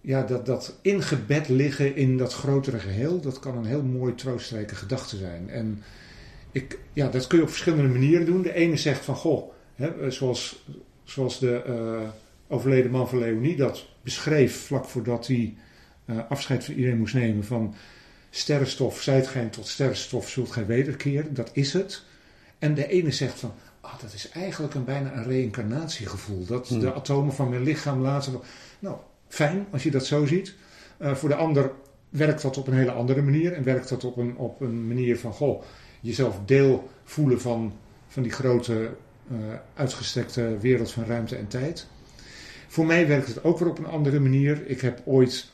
[0.00, 4.74] ja, dat, dat ingebed liggen in dat grotere geheel, dat kan een heel mooi troostrijke
[4.74, 5.50] gedachte zijn.
[5.50, 5.82] En
[6.52, 8.42] ik, ja, dat kun je op verschillende manieren doen.
[8.42, 10.64] De ene zegt van, goh, hè, zoals,
[11.04, 12.08] zoals de eh,
[12.48, 15.54] overleden man van Leonie dat beschreef vlak voordat hij
[16.04, 17.74] eh, afscheid van iedereen moest nemen van
[18.30, 21.34] sterrenstof, zijt gij tot sterrenstof, zult gij wederkeren.
[21.34, 22.04] Dat is het.
[22.58, 26.46] En de ene zegt van, ah, dat is eigenlijk een bijna een reïncarnatiegevoel.
[26.46, 26.80] Dat Hmm.
[26.80, 28.32] de atomen van mijn lichaam later...
[28.78, 28.96] Nou,
[29.28, 30.54] fijn als je dat zo ziet.
[30.96, 31.70] Eh, voor de ander
[32.08, 33.52] werkt dat op een hele andere manier.
[33.52, 35.62] En werkt dat op een, op een manier van, goh,
[36.00, 37.72] jezelf deel voelen van,
[38.08, 38.90] van die grote
[39.30, 39.36] eh,
[39.74, 41.86] uitgestrekte wereld van ruimte en tijd.
[42.68, 44.66] Voor mij werkt het ook weer op een andere manier.
[44.66, 45.50] Ik heb ooit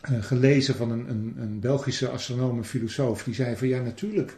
[0.00, 3.22] eh, gelezen van een, een, een Belgische astronoom en filosoof.
[3.22, 4.36] Die zei van ja, natuurlijk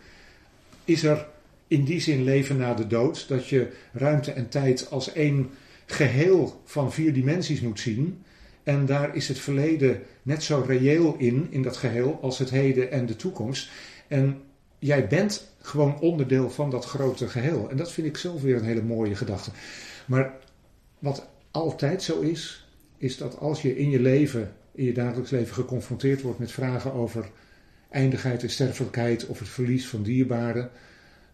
[0.84, 1.26] is er
[1.70, 3.28] in die zin leven na de dood.
[3.28, 5.50] Dat je ruimte en tijd als één
[5.86, 8.22] geheel van vier dimensies moet zien.
[8.62, 12.90] En daar is het verleden net zo reëel in, in dat geheel, als het heden
[12.90, 13.70] en de toekomst.
[14.08, 14.42] En
[14.78, 17.70] jij bent gewoon onderdeel van dat grote geheel.
[17.70, 19.50] En dat vind ik zelf weer een hele mooie gedachte.
[20.06, 20.34] Maar
[20.98, 25.54] wat altijd zo is, is dat als je in je leven, in je dagelijks leven
[25.54, 27.30] geconfronteerd wordt met vragen over
[27.90, 30.70] eindigheid en sterfelijkheid of het verlies van dierbaren,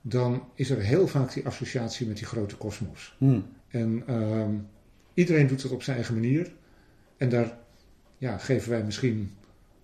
[0.08, 3.14] dan is er heel vaak die associatie met die grote kosmos.
[3.18, 3.40] Hm.
[3.68, 4.54] En ehm,
[5.14, 6.52] iedereen doet dat op zijn eigen manier.
[7.16, 7.58] En daar
[8.18, 9.32] ja, geven wij misschien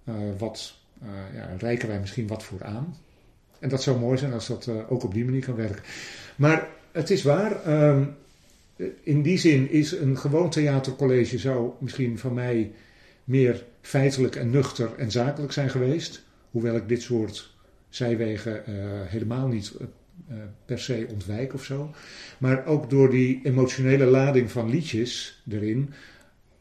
[0.04, 2.96] eh, wat, eh, ja, reiken wij misschien wat voor aan.
[3.58, 5.82] En dat zou mooi zijn als dat eh, ook op die manier kan werken.
[6.37, 8.04] Maar het is waar, ehm,
[9.02, 12.72] in die zin is een gewoon theatercollege zou misschien van mij
[13.24, 16.22] meer feitelijk en nuchter en zakelijk zijn geweest.
[16.50, 17.54] Hoewel ik dit soort
[17.88, 18.62] zijwegen
[19.08, 19.72] helemaal niet
[20.64, 21.90] per se ontwijk of zo.
[22.38, 25.92] Maar ook door die emotionele lading van liedjes erin,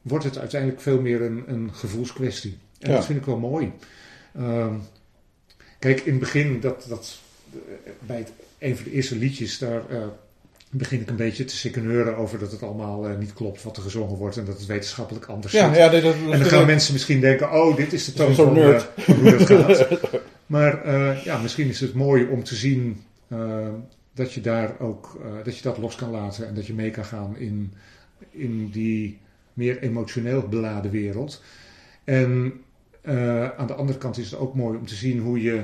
[0.02, 2.58] wordt het uiteindelijk veel meer een, een gevoelskwestie.
[2.80, 2.96] En Ja.
[2.96, 3.72] dat vind ik wel mooi.
[4.36, 4.74] Ehm,
[5.80, 7.20] kijk, in het begin, dat, dat,
[7.54, 10.04] eh, bij het, een van de eerste liedjes, daar eh,
[10.70, 13.84] begin ik een beetje te sikkeneuren over dat het allemaal eh, niet klopt wat er
[13.84, 15.78] gezongen wordt en dat het wetenschappelijk anders Ja, zit.
[15.78, 18.88] ja, dat, En dan gaan mensen misschien denken, oh, dit is de toon van, nerd.
[18.96, 19.88] eh, van hoe dat gaat.
[20.46, 23.11] maar eh, ja, misschien is het mooi om te zien eh,
[24.14, 26.92] dat je daar ook, eh, dat je dat los kan laten en dat je mee
[26.92, 27.74] kan gaan in,
[28.30, 29.20] in die
[29.54, 31.44] meer emotioneel beladen wereld.
[32.04, 32.62] En
[33.02, 35.64] eh, aan de andere kant is het ook mooi om te zien hoe je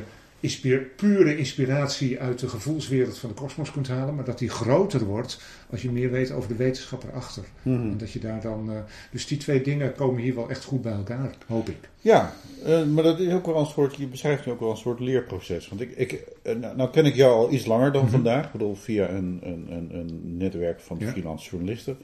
[0.96, 5.42] pure inspiratie uit de gevoelswereld van de kosmos kunt halen, maar dat die groter wordt
[5.70, 7.44] als je meer weet over de wetenschap erachter.
[7.62, 7.76] Mhm.
[7.76, 8.72] En dat je daar dan.
[8.72, 8.78] eh,
[9.12, 11.90] dus die twee dingen komen hier wel echt goed bij elkaar, hoop ik.
[12.02, 12.34] Ja,
[12.66, 15.00] eh, maar dat is ook wel een soort, je beschrijft nu ook wel een soort
[15.00, 15.68] leerproces.
[15.70, 18.12] Want ik, ik, eh, nou, nou ken ik jou al iets langer dan Mhm.
[18.12, 21.08] vandaag, ik bedoel via een, een, een, een netwerk van Ja.
[21.12, 21.98] freelance journalisten.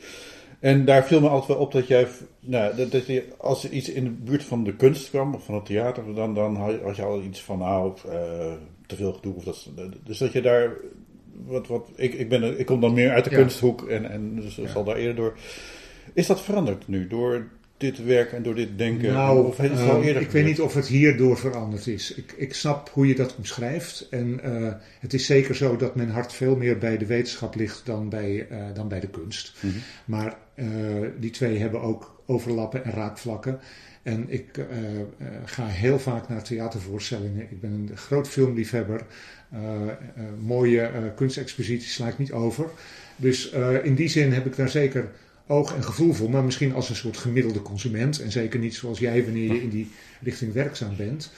[0.63, 2.07] En daar viel me altijd wel op dat jij,
[2.39, 5.45] nou, dat, dat je, als er iets in de buurt van de kunst kwam, of
[5.45, 8.53] van het theater, dan, dan had je- al iets van, nou, eh,
[8.85, 9.33] te veel gedoe.
[9.35, 9.67] Of dat,
[10.03, 10.71] dus dat je daar,
[11.45, 13.35] wat, wat, ik, ik, ben, ik kom dan meer uit de Ja.
[13.37, 14.67] kunsthoek en, en dus Ja.
[14.67, 15.33] zal daar eerder door.
[16.13, 17.47] Is dat veranderd nu, door
[17.77, 19.13] dit werk en door dit denken?
[19.13, 22.13] Nou, of het ehm, al ik eerder weet niet of het hierdoor veranderd is.
[22.13, 24.07] Ik, ik snap hoe je dat omschrijft.
[24.09, 27.85] En eh, het is zeker zo dat mijn hart veel meer bij de wetenschap ligt
[27.85, 29.53] dan bij, eh, dan bij de kunst.
[29.59, 29.73] Mhm.
[30.05, 30.65] Maar eh,
[31.19, 33.59] die twee hebben ook overlappen en raakvlakken.
[34.03, 34.65] En ik
[35.45, 37.41] ga heel vaak naar theatervoorstellingen.
[37.41, 39.05] Ik ben een groot filmliefhebber.
[40.39, 42.65] Mooie kunstexposities sla ik niet over.
[43.15, 43.49] Dus
[43.83, 45.09] in die zin heb ik daar zeker
[45.53, 46.29] oog en gevoel voor.
[46.29, 48.19] Maar misschien als een soort gemiddelde consument.
[48.21, 51.31] En zeker niet zoals jij wanneer je in die richting werkzaam bent.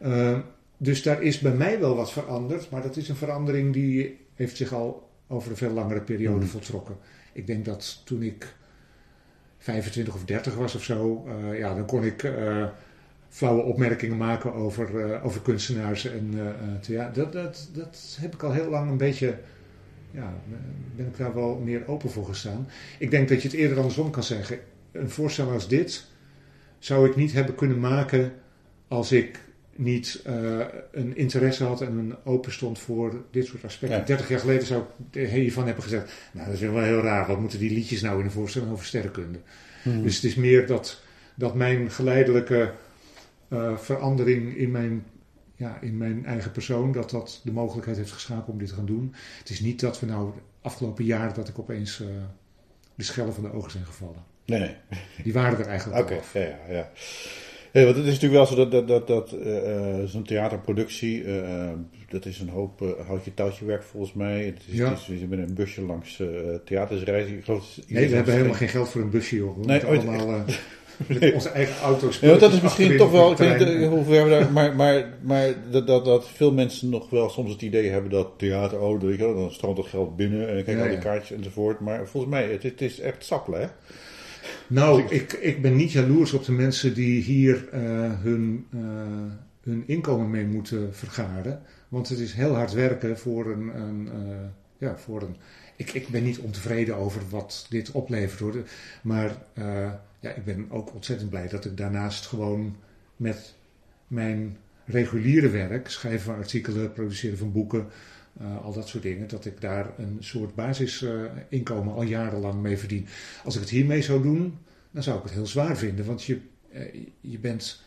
[0.00, 0.38] Eh,
[0.76, 2.70] dus daar is bij mij wel wat veranderd.
[2.70, 6.48] Maar dat is een verandering die heeft zich al over een veel langere periode Mhm.
[6.48, 6.96] voltrokken.
[7.32, 8.54] Ik denk dat toen ik
[9.58, 12.64] 25 of 30 was of zo, eh, ja, dan kon ik eh,
[13.28, 16.34] flauwe opmerkingen maken over, eh, over kunstenaars en
[16.80, 17.22] theater.
[17.22, 19.34] Dat, dat, dat heb ik al heel lang een beetje,
[20.18, 20.34] ja,
[20.96, 22.68] ben ik daar wel meer open voor gestaan.
[22.98, 24.58] Ik denk dat je het eerder andersom kan zeggen.
[24.92, 26.06] Een voorstel als dit
[26.78, 28.32] zou ik niet hebben kunnen maken
[28.88, 29.40] als ik
[29.74, 30.60] niet eh,
[30.92, 33.98] een interesse had en een open stond voor dit soort aspecten.
[33.98, 34.04] Ja.
[34.04, 37.40] 30 jaar geleden zou ik hiervan hebben gezegd, nou dat is wel heel raar, wat
[37.40, 39.38] moeten die liedjes nou in een voorstelling over sterrenkunde?
[39.84, 40.02] Mhm.
[40.02, 41.02] Dus het is meer dat,
[41.34, 42.72] dat mijn geleidelijke
[43.48, 45.04] eh, verandering in mijn,
[45.58, 48.86] ja, in mijn eigen persoon, dat dat de mogelijkheid heeft geschapen om dit te gaan
[48.86, 49.14] doen.
[49.38, 52.06] Het is niet dat we nou afgelopen jaar dat ik opeens uh,
[52.94, 54.24] de schellen van de ogen zijn gevallen.
[54.44, 54.76] Nee, nee.
[55.22, 56.90] Die waren er eigenlijk Oké, okay, ja, ja.
[57.72, 61.70] Ja, want het is natuurlijk wel zo dat, dat, dat, dat uh, zo'n theaterproductie, uh,
[62.08, 64.44] dat is een hoop houtje touwtje werk volgens mij.
[64.44, 64.90] Het is, Ja.
[64.90, 66.22] het is, je bent een busje langs
[66.64, 67.36] theaters reizen.
[67.36, 69.56] Ik geloof Nee, we hebben helemaal geen geld voor een busje, joh.
[69.58, 70.42] We Nee, ooit- allemaal eh,
[71.06, 72.18] met onze eigen auto's.
[72.18, 73.90] Ja, dat is misschien toch wel, ik weet niet terrein.
[73.90, 77.52] hoe ver we daar, maar, maar, maar dat, dat, dat veel mensen nog wel soms
[77.52, 80.64] het idee hebben dat theater, oh, weet je wel, dan stroomt dat geld binnen en
[80.64, 80.98] kijk al die ja.
[80.98, 81.80] kaartjes enzovoort.
[81.80, 83.66] Maar volgens mij, het, het is echt sappelen, hè?
[84.66, 87.80] Nou, ik, ik ben niet jaloers op de mensen die hier eh,
[88.20, 88.80] hun, eh,
[89.62, 91.62] hun inkomen mee moeten vergaren.
[91.88, 93.76] Want het is heel hard werken voor een.
[93.76, 94.36] een eh,
[94.78, 95.36] ja, voor een
[95.78, 98.68] ik, ik ben niet ontevreden over wat dit oplevert hoor.
[99.02, 102.76] Maar eh, ja, ik ben ook ontzettend blij dat ik daarnaast gewoon
[103.16, 103.54] met
[104.06, 107.86] mijn reguliere werk, schrijven van artikelen, produceren van boeken,
[108.40, 113.06] eh, al dat soort dingen, dat ik daar een soort basisinkomen al jarenlang mee verdien.
[113.44, 114.58] Als ik het hiermee zou doen,
[114.90, 116.04] dan zou ik het heel zwaar vinden.
[116.04, 116.40] Want je,
[116.72, 117.82] eh, je bent.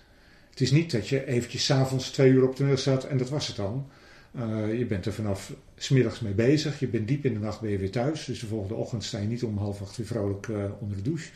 [0.50, 3.48] Het is niet dat je eventjes s'avonds twee uur op toneel staat en dat was
[3.48, 3.90] het dan.
[4.36, 6.80] Eh, je bent er vanaf smiddags mee bezig.
[6.80, 8.26] Je bent diep in de nacht ben je weer thuis.
[8.26, 11.04] Dus de volgende ochtend sta je niet om half acht weer vrolijk eh, onder de
[11.04, 11.30] douche.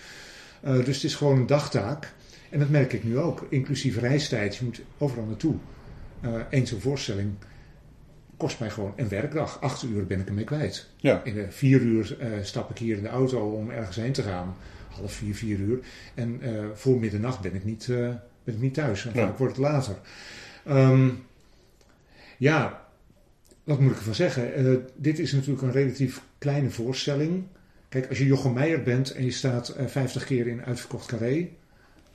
[0.62, 2.14] Eh, dus het is gewoon een dagtaak.
[2.50, 3.48] En dat merk ik nu ook.
[3.50, 4.56] Inclusief reistijd.
[4.56, 5.56] Je moet overal naartoe.
[6.50, 7.34] Eén zo'n voorstelling
[8.38, 9.62] kost mij gewoon een werkdag.
[9.62, 10.90] Acht uur ben ik ermee kwijt.
[10.98, 11.22] Ja.
[11.24, 14.56] In de vier uur stap ik hier in de auto om ergens heen te gaan.
[14.90, 15.80] Half vier, vier uur.
[16.14, 16.42] En
[16.74, 17.86] voor middernacht ben ik niet,
[18.44, 19.06] ben ik niet thuis.
[19.06, 19.26] En Ja.
[19.28, 19.96] vaak wordt het later.
[20.66, 21.10] Ehm,
[22.38, 22.85] ja,
[23.66, 24.54] wat moet ik ervan zeggen?
[24.54, 27.44] Eh, dit is natuurlijk een relatief kleine voorstelling.
[27.90, 31.50] Kijk, als je Jochem Meijer bent en je staat eh 50 keer in uitverkocht carré...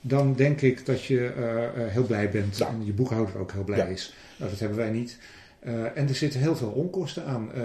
[0.01, 2.67] dan denk ik dat je eh, eh, heel blij bent Ja.
[2.67, 3.85] en je boekhouder ook heel blij Ja.
[3.85, 4.13] is.
[4.37, 5.17] Nou, dat hebben wij niet.
[5.59, 7.53] Eh, en er zitten heel veel onkosten aan.
[7.53, 7.61] Eh,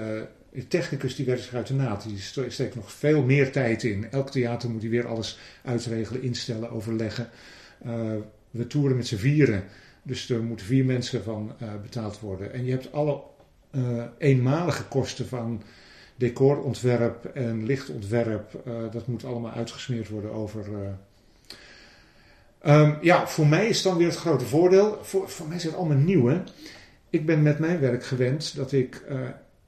[0.53, 2.03] de technicus die werkt zich uit de naad.
[2.03, 4.07] Die steekt nog veel meer tijd in.
[4.11, 7.29] Elk theater moet hij weer alles uitregelen, instellen, overleggen.
[7.85, 7.93] Eh,
[8.51, 9.65] we toeren met z'n vieren.
[10.03, 12.53] Dus er moeten vier mensen van eh, betaald worden.
[12.53, 13.21] En je hebt alle
[13.77, 15.63] eh, eenmalige kosten van
[16.17, 18.61] decorontwerp en lichtontwerp.
[18.65, 20.65] Eh, dat moet allemaal uitgesmeerd worden over.
[20.75, 20.91] eh.
[22.61, 24.99] Ehm, ja, voor mij is dan weer het grote voordeel.
[25.03, 26.43] Voor, mij is het allemaal nieuw, hè.
[27.11, 29.03] Ik ben met mijn werk gewend dat ik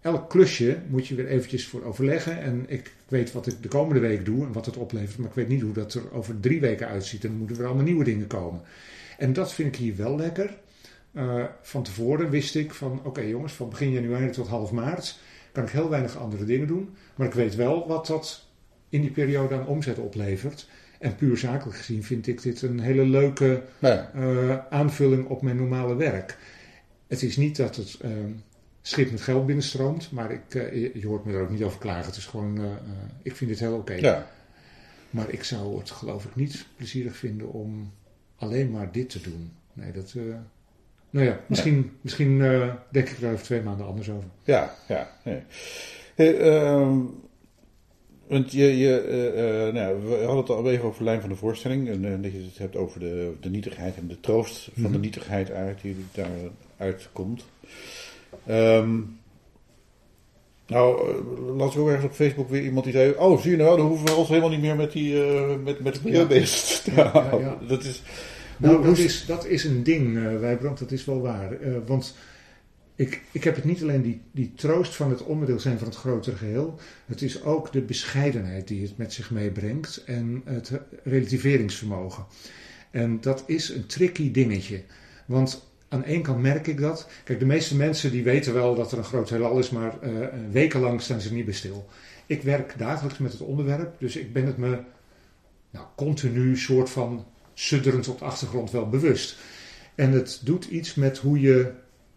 [0.00, 2.40] elk klusje moet je weer eventjes voor overleggen.
[2.40, 5.18] En ik weet wat ik de komende week doe en wat het oplevert.
[5.18, 7.24] Maar ik weet niet hoe dat er over drie weken uitziet.
[7.24, 8.60] En dan moeten er allemaal nieuwe dingen komen.
[9.18, 10.56] En dat vind ik hier wel lekker.
[11.12, 15.18] Eh, van tevoren wist ik van oké jongens, van begin januari tot half maart
[15.52, 16.96] kan ik heel weinig andere dingen doen.
[17.14, 18.46] Maar ik weet wel wat dat
[18.88, 20.68] in die periode aan omzet oplevert.
[20.98, 24.10] En puur zakelijk gezien vind ik dit een hele leuke ja.
[24.14, 26.38] eh, aanvulling op mijn normale werk.
[27.06, 28.10] Het is niet dat het eh,
[28.82, 32.06] schip met geld binnenstroomt, maar ik, eh, je, hoort me er ook niet over klagen.
[32.06, 32.60] Het is gewoon,
[33.22, 33.94] ik vind dit heel oké.
[33.94, 34.30] ja.
[35.10, 37.92] Maar ik zou het geloof ik niet plezierig vinden om
[38.36, 39.52] alleen maar dit te doen.
[39.72, 40.14] Nee, dat...
[41.10, 44.28] nou ja, misschien, misschien eh, denk ik daar over twee maanden anders over.
[44.44, 45.10] Ja, ja.
[45.24, 45.42] Nee.
[46.14, 46.96] Hey, ehm,
[48.26, 51.28] want je, je, eh, eh, nou, we hadden het al even over de lijn van
[51.28, 51.88] de voorstelling.
[51.88, 55.00] En dat je het hebt over de, de nietigheid en de troost van de Mhm.
[55.00, 57.44] nietigheid uit, die daaruit komt.
[58.46, 59.00] Ehm,
[60.66, 61.12] nou,
[61.56, 63.14] las ik ook ergens op Facebook weer iemand die zei...
[63.18, 65.14] Oh, zie je nou, dan hoeven we ons helemaal niet meer met, die,
[65.64, 66.26] met, met het milieu Ja.
[66.26, 67.40] bezig te Ja, houden.
[67.40, 67.66] ja, ja.
[67.68, 68.02] Dat is...
[68.58, 71.52] Nou, dat is, dat is een ding, eh Wijbrand, dat is wel waar.
[71.52, 72.14] Eh, want
[72.94, 75.96] ik, ik heb het niet alleen die, die troost van het onderdeel zijn van het
[75.96, 76.78] grotere geheel.
[77.06, 80.72] Het is ook de bescheidenheid die het met zich meebrengt en het
[81.04, 82.26] relativeringsvermogen.
[82.90, 84.82] En dat is een tricky dingetje.
[85.26, 87.08] Want aan één kant merk ik dat.
[87.24, 90.10] Kijk, de meeste mensen die weten wel dat er een groot heelal is, maar eh,
[90.50, 91.88] wekenlang staan ze niet bij stil.
[92.26, 94.78] Ik werk dagelijks met het onderwerp, dus ik ben het me
[95.70, 97.26] nou, continu soort van
[97.58, 99.36] sudderend op de achtergrond wel bewust.
[99.94, 101.72] En het doet iets met hoe je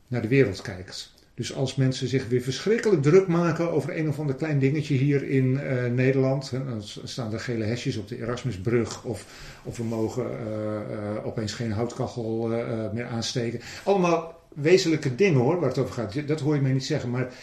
[0.08, 1.14] naar de wereld kijkt.
[1.34, 5.24] Dus als mensen zich weer verschrikkelijk druk maken over een of ander klein dingetje hier
[5.24, 6.50] in eh, Nederland.
[6.50, 9.04] Hè, dan staan er gele hesjes op de Erasmusbrug.
[9.04, 9.26] Of,
[9.64, 12.48] of we mogen eh, eh, opeens geen houtkachel
[12.94, 13.60] meer aansteken.
[13.84, 16.28] Allemaal wezenlijke dingen hoor, waar het over gaat.
[16.28, 17.10] Dat hoor je mij niet zeggen.
[17.10, 17.34] Maar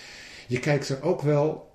[0.47, 1.73] je kijkt er ook wel,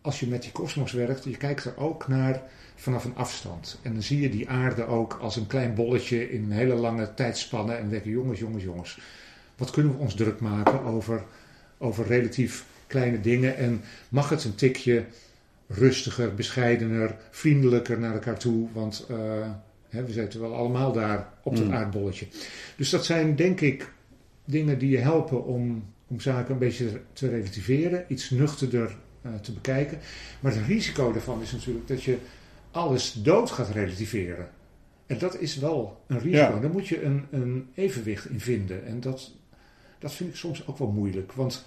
[0.00, 2.42] als je met die kosmos werkt, je kijkt er ook naar
[2.80, 3.78] vanaf een afstand.
[3.82, 7.14] En dan zie je die aarde ook als een klein bolletje in een hele lange
[7.14, 7.74] tijdspanne.
[7.74, 8.98] En denken, jongens, jongens, jongens.
[9.56, 11.22] Wat kunnen we ons druk maken over,
[11.78, 13.56] over relatief kleine dingen?
[13.56, 15.04] En mag het een tikje
[15.66, 18.68] rustiger, bescheidener, vriendelijker naar elkaar toe?
[18.72, 19.16] Want eh,
[19.90, 21.72] Hè, we zitten wel allemaal daar op dat Mm.
[21.72, 22.26] aardbolletje.
[22.76, 23.92] Dus dat zijn denk ik
[24.44, 29.52] dingen die je helpen om, om zaken een beetje te relativeren, iets nuchterder eh, te
[29.52, 29.98] bekijken.
[30.40, 32.16] Maar het risico daarvan is natuurlijk dat je
[32.70, 34.48] alles dood gaat relativeren.
[35.06, 36.54] En dat is wel een risico.
[36.54, 36.60] Ja.
[36.60, 38.86] Daar moet je een, een evenwicht in vinden.
[38.86, 39.30] En dat,
[39.98, 41.32] dat vind ik soms ook wel moeilijk.
[41.32, 41.64] Want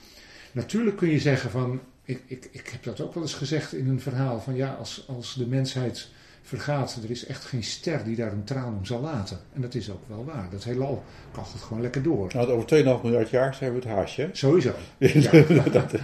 [0.52, 1.82] natuurlijk kun je zeggen van.
[2.06, 4.40] Ik, ik, ik heb dat ook wel eens gezegd in een verhaal.
[4.40, 6.10] Van ja, als, als de mensheid
[6.44, 7.00] vergaat.
[7.04, 9.40] Er is echt geen ster die daar een traan om zal laten.
[9.54, 10.48] En dat is ook wel waar.
[10.52, 12.32] Dat heelal kan het gewoon lekker door.
[12.34, 14.30] Nou, over 2,5 miljard jaar zijn we het haasje.
[14.32, 14.72] Sowieso.
[14.98, 15.32] Ja.
[15.72, 16.02] dat, eh,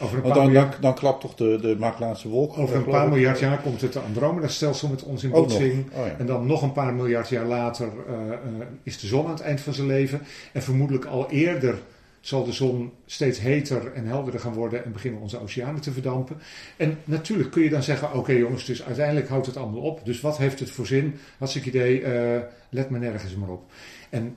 [0.00, 2.58] Over een dan, miljard dan, dan klapt toch de, de Magellaanse wolk.
[2.58, 3.12] Over een geloof paar ik.
[3.12, 5.86] miljard jaar komt het Andromeda-stelsel met ons in botsing.
[5.92, 6.14] Oh, ja.
[6.18, 9.40] En dan nog een paar miljard jaar later eh, eh, is de zon aan het
[9.40, 10.20] eind van zijn leven.
[10.52, 11.78] En vermoedelijk al eerder
[12.20, 16.36] zal de zon steeds heter en helderder gaan worden en beginnen onze oceanen te verdampen.
[16.76, 20.04] En natuurlijk kun je dan zeggen, oké jongens, dus uiteindelijk houdt het allemaal op.
[20.04, 21.14] Dus wat heeft het voor zin?
[21.38, 23.72] Hartstikke idee, eh, let me nergens maar op.
[24.10, 24.36] En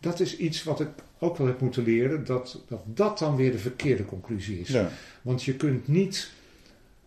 [0.00, 3.52] dat is iets wat ik ook wel heb moeten leren, dat dat, dat dan weer
[3.52, 4.68] de verkeerde conclusie is.
[4.68, 4.90] Ja.
[5.22, 6.30] Want je kunt niet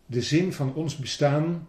[0.06, 1.68] de zin van ons bestaan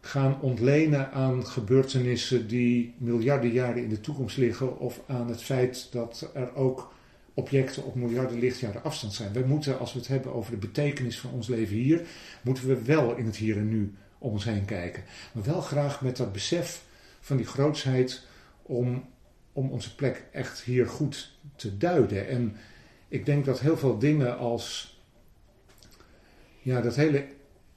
[0.00, 5.88] gaan ontlenen aan gebeurtenissen die miljarden jaren in de toekomst liggen of aan het feit
[5.90, 6.91] dat er ook
[7.34, 9.32] objecten op miljarden lichtjaren afstand zijn.
[9.32, 12.02] Wij moeten, als we het hebben over de betekenis van ons leven hier,
[12.42, 15.02] moeten we wel in het hier en nu om ons heen kijken.
[15.32, 16.84] Maar wel graag met dat besef
[17.20, 18.26] van die grootsheid
[18.62, 19.04] om,
[19.52, 22.28] om onze plek echt hier goed te duiden.
[22.28, 22.56] En
[23.08, 24.96] ik denk dat heel veel dingen als
[26.62, 27.24] ja, dat hele,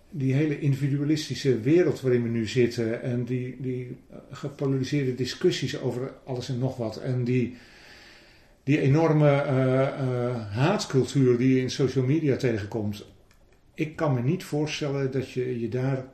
[0.10, 3.98] die hele individualistische wereld waarin we nu zitten en die, die
[4.32, 7.58] gepolariseerde discussies over alles en nog wat en die,
[8.65, 13.06] die enorme eh, eh, haatcultuur die je in social media tegenkomt.
[13.73, 16.06] Ik kan me niet voorstellen dat je je daar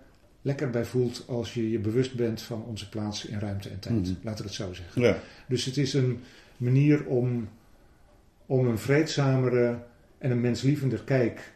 [0.42, 3.96] lekker bij voelt als je je bewust bent van onze plaats in ruimte en tijd.
[3.96, 4.14] Mhm.
[4.24, 5.02] Laat ik het zo zeggen.
[5.02, 5.18] Ja.
[5.48, 6.20] Dus het is een
[6.58, 7.50] manier om,
[8.46, 9.80] om een vreedzamere
[10.18, 11.54] en een menslievender kijk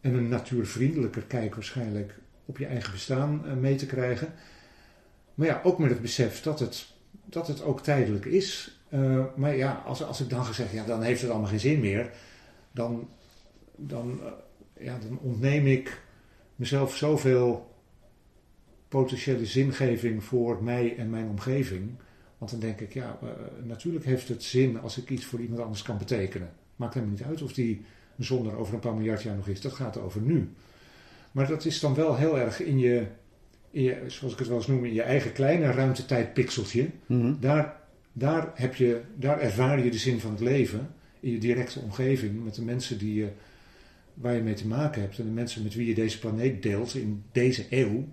[0.00, 4.32] en een natuurvriendelijker kijk waarschijnlijk op je eigen bestaan eh, mee te krijgen.
[5.34, 6.86] Maar ja, ook met het besef dat het,
[7.24, 8.73] dat het ook tijdelijk is.
[8.94, 11.80] Eh, maar ja, als, als ik dan gezegd, ja, dan heeft het allemaal geen zin
[11.80, 12.10] meer.
[12.72, 13.08] Dan,
[13.76, 16.00] dan, eh, ja, dan ontneem ik
[16.56, 17.74] mezelf zoveel
[18.88, 21.90] potentiële zingeving voor mij en mijn omgeving.
[22.38, 23.28] Want dan denk ik, ja, eh,
[23.62, 26.52] natuurlijk heeft het zin als ik iets voor iemand anders kan betekenen.
[26.76, 27.84] Maakt helemaal niet uit of die
[28.18, 29.60] zon er over een paar miljard jaar nog is.
[29.60, 30.50] Dat gaat over nu.
[31.32, 33.06] Maar dat is dan wel heel erg in je,
[33.70, 36.90] in je zoals ik het wel eens noem, in je eigen kleine ruimtetijdpixeltje.
[37.06, 37.34] Mhm.
[37.40, 37.82] Daar,
[38.16, 40.94] daar, heb je, daar ervaar je de zin van het leven.
[41.20, 43.28] In je directe omgeving, met de mensen die je,
[44.14, 45.18] waar je mee te maken hebt.
[45.18, 48.04] En de mensen met wie je deze planeet deelt in deze eeuw.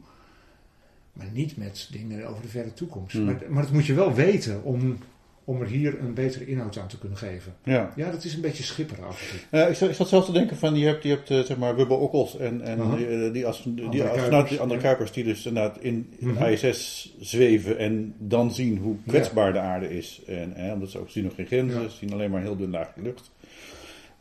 [1.13, 3.15] Maar niet met dingen over de verre toekomst.
[3.15, 3.25] Hmm.
[3.25, 4.97] Maar, maar dat moet je wel weten om,
[5.45, 7.53] om er hier een betere inhoud aan te kunnen geven.
[7.63, 7.93] Ja.
[7.95, 9.59] Ja, dat is een beetje schipper af en toe.
[9.59, 11.57] Eh, ik, zat, ik zat zelf te denken van, je hebt, je hebt eh, zeg
[11.57, 14.85] maar Wubbo Okkels en, en eh, die, astro- die Andere Kuipers, die andere ja.
[14.85, 16.43] Kuipers, die dus inderdaad in, in Mhm.
[16.43, 20.21] ISS zweven en dan zien hoe kwetsbaar de aarde is.
[20.27, 21.87] En, eh, omdat ze ook zien nog geen grenzen, Ja.
[21.89, 23.31] ze zien alleen maar een heel dun laagje lucht.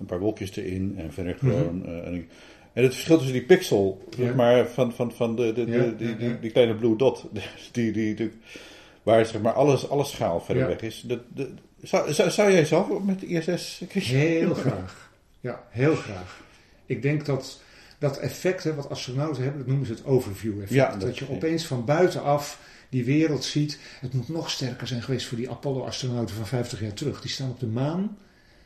[0.00, 1.46] Een paar wolkjes erin en verder Mhm.
[1.50, 1.87] gewoon...
[1.87, 2.28] eh, en,
[2.72, 5.64] en het verschil tussen die pixel, zeg maar, van, van, van de, de,
[5.96, 7.26] die, die, die kleine blue dot,
[7.72, 8.30] die, die, die,
[9.02, 11.04] waar zeg maar alles, alle schaal verder weg is.
[11.06, 11.20] Dat,
[11.82, 13.82] zou, zou, zou jij zelf met de ISS...
[13.88, 15.10] Heel graag.
[15.40, 16.40] Ja, heel graag.
[16.86, 17.60] Ik denk dat
[17.98, 20.70] dat effect hè, wat astronauten hebben, dat noemen ze het overview effect.
[20.70, 23.78] Ja, dat, dat je opeens van buitenaf die wereld ziet.
[24.00, 27.20] Het moet nog sterker zijn geweest voor die Apollo-astronauten van 50 jaar terug.
[27.20, 28.16] Die staan op de maan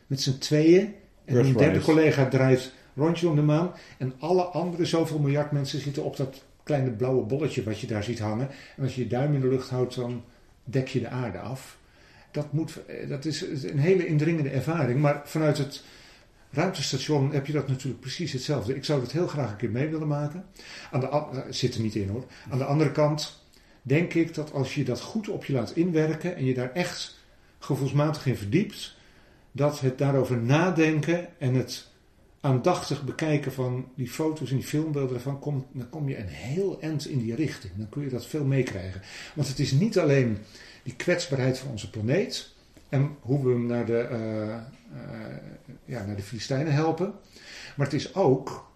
[0.07, 0.95] met z'n tweeën.
[1.25, 3.73] En een derde collega draait rondje om de maan.
[3.99, 8.05] En alle andere zoveel miljard mensen zitten op dat kleine blauwe bolletje wat je daar
[8.05, 8.49] ziet hangen.
[8.77, 10.25] En als je je duim in de lucht houdt, dan
[10.65, 11.79] dek je de aarde af.
[12.31, 15.01] Dat, moet, eh, dat is een hele indringende ervaring.
[15.01, 15.85] Maar vanuit het
[16.51, 18.77] ruimtestation heb je dat natuurlijk precies hetzelfde.
[18.77, 20.45] Ik zou dat heel graag een keer mee willen maken.
[20.91, 22.25] Aan de, eh, zit er niet in hoor.
[22.51, 23.43] Aan de andere kant
[23.83, 27.19] denk ik dat als je dat goed op je laat inwerken en je daar echt
[27.59, 28.97] gevoelsmatig in verdiept,
[29.53, 31.93] dat het daarover nadenken en het
[32.45, 37.07] aandachtig bekijken van die foto's en die filmbeelden ervan, dan kom je een heel eind
[37.07, 37.73] in die richting.
[37.77, 39.03] Dan kun je dat veel meekrijgen.
[39.35, 40.39] Want het is niet alleen
[40.83, 42.55] die kwetsbaarheid van onze planeet
[42.89, 44.57] en hoe we hem naar de, eh,
[45.85, 47.13] ja, naar de Filistijnen helpen,
[47.77, 48.73] maar het is ook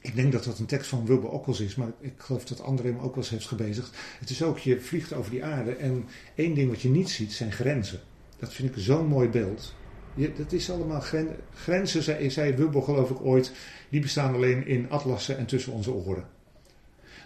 [0.00, 2.88] ik denk dat dat een tekst van Wilbur Okkels is, maar ik geloof dat André
[2.88, 3.96] hem ook wel eens heeft gebezigd.
[4.20, 6.04] Het is ook, je vliegt over die aarde en
[6.34, 8.00] één ding wat je niet ziet zijn grenzen.
[8.38, 9.74] Dat vind ik zo'n mooi beeld.
[10.16, 13.52] Je, dat is allemaal gren, grenzen, zei, zei Wilbur geloof ik ooit,
[13.88, 16.26] die bestaan alleen in atlassen en tussen onze oren.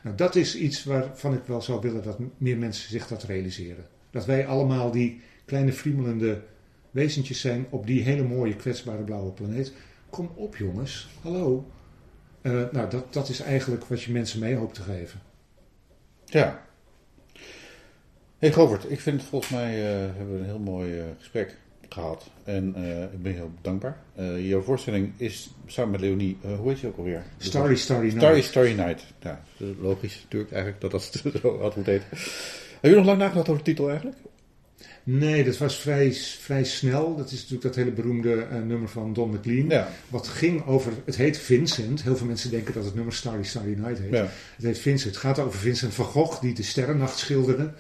[0.03, 3.87] Nou, dat is iets waarvan ik wel zou willen dat meer mensen zich dat realiseren.
[4.11, 6.43] Dat wij allemaal die kleine friemelende
[6.91, 9.73] wezentjes zijn op die hele mooie kwetsbare blauwe planeet.
[10.11, 11.71] Kom op jongens, hallo.
[12.43, 15.21] Uh, nou, dat, dat is eigenlijk wat je mensen mee hoopt te geven.
[16.25, 16.67] Ja.
[18.39, 21.57] Hey Govert, ik vind volgens mij uh, hebben we een heel mooi uh, gesprek
[21.93, 22.31] gehad.
[22.45, 23.97] En uh, ik ben heel dankbaar.
[24.39, 27.23] jouw voorstelling is samen met Leonie, hoe heet je ook alweer?
[27.39, 28.21] Starry Starry Night.
[28.21, 29.05] Starry Starry Night.
[29.21, 29.43] Ja,
[29.81, 32.09] logisch natuurlijk eigenlijk dat dat zo had moeten heten.
[32.81, 34.17] Heb je nog lang nagedacht over de titel eigenlijk?
[35.03, 37.17] Nee, dat was vrij, vrij snel.
[37.17, 39.69] Dat is natuurlijk dat hele beroemde nummer van Don McLean.
[39.69, 39.89] Ja.
[40.09, 42.03] Wat ging over, het heet Vincent.
[42.03, 44.13] Heel veel mensen denken dat het nummer Starry Starry Night heet.
[44.13, 44.29] Ja.
[44.57, 45.15] Het heet Vincent.
[45.15, 47.73] Het gaat over Vincent van Gogh die de sterrennacht schilderde.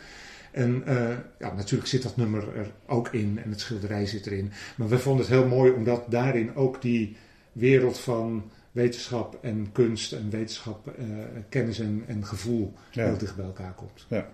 [0.51, 4.53] En uh, ja, natuurlijk zit dat nummer er ook in en het schilderij zit erin.
[4.77, 7.17] Maar we vonden het heel mooi omdat daarin ook die
[7.53, 11.17] wereld van wetenschap en kunst en wetenschap, uh,
[11.49, 13.05] kennis en, en gevoel Ja.
[13.05, 14.07] heel dicht bij elkaar komt.
[14.09, 14.29] Ja.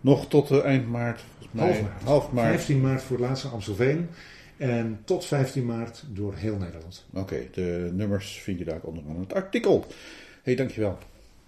[0.00, 1.24] Nog tot uh, eind maart.
[1.50, 1.64] mij.
[1.64, 2.02] Half maart.
[2.02, 2.48] Half maart.
[2.48, 4.08] 15 maart voor het laatste Amstelveen.
[4.56, 7.04] En tot 15 maart door heel Nederland.
[7.12, 9.86] Oké, de nummers vind je daar ook onderaan het artikel.
[10.42, 10.98] hey, dankjewel.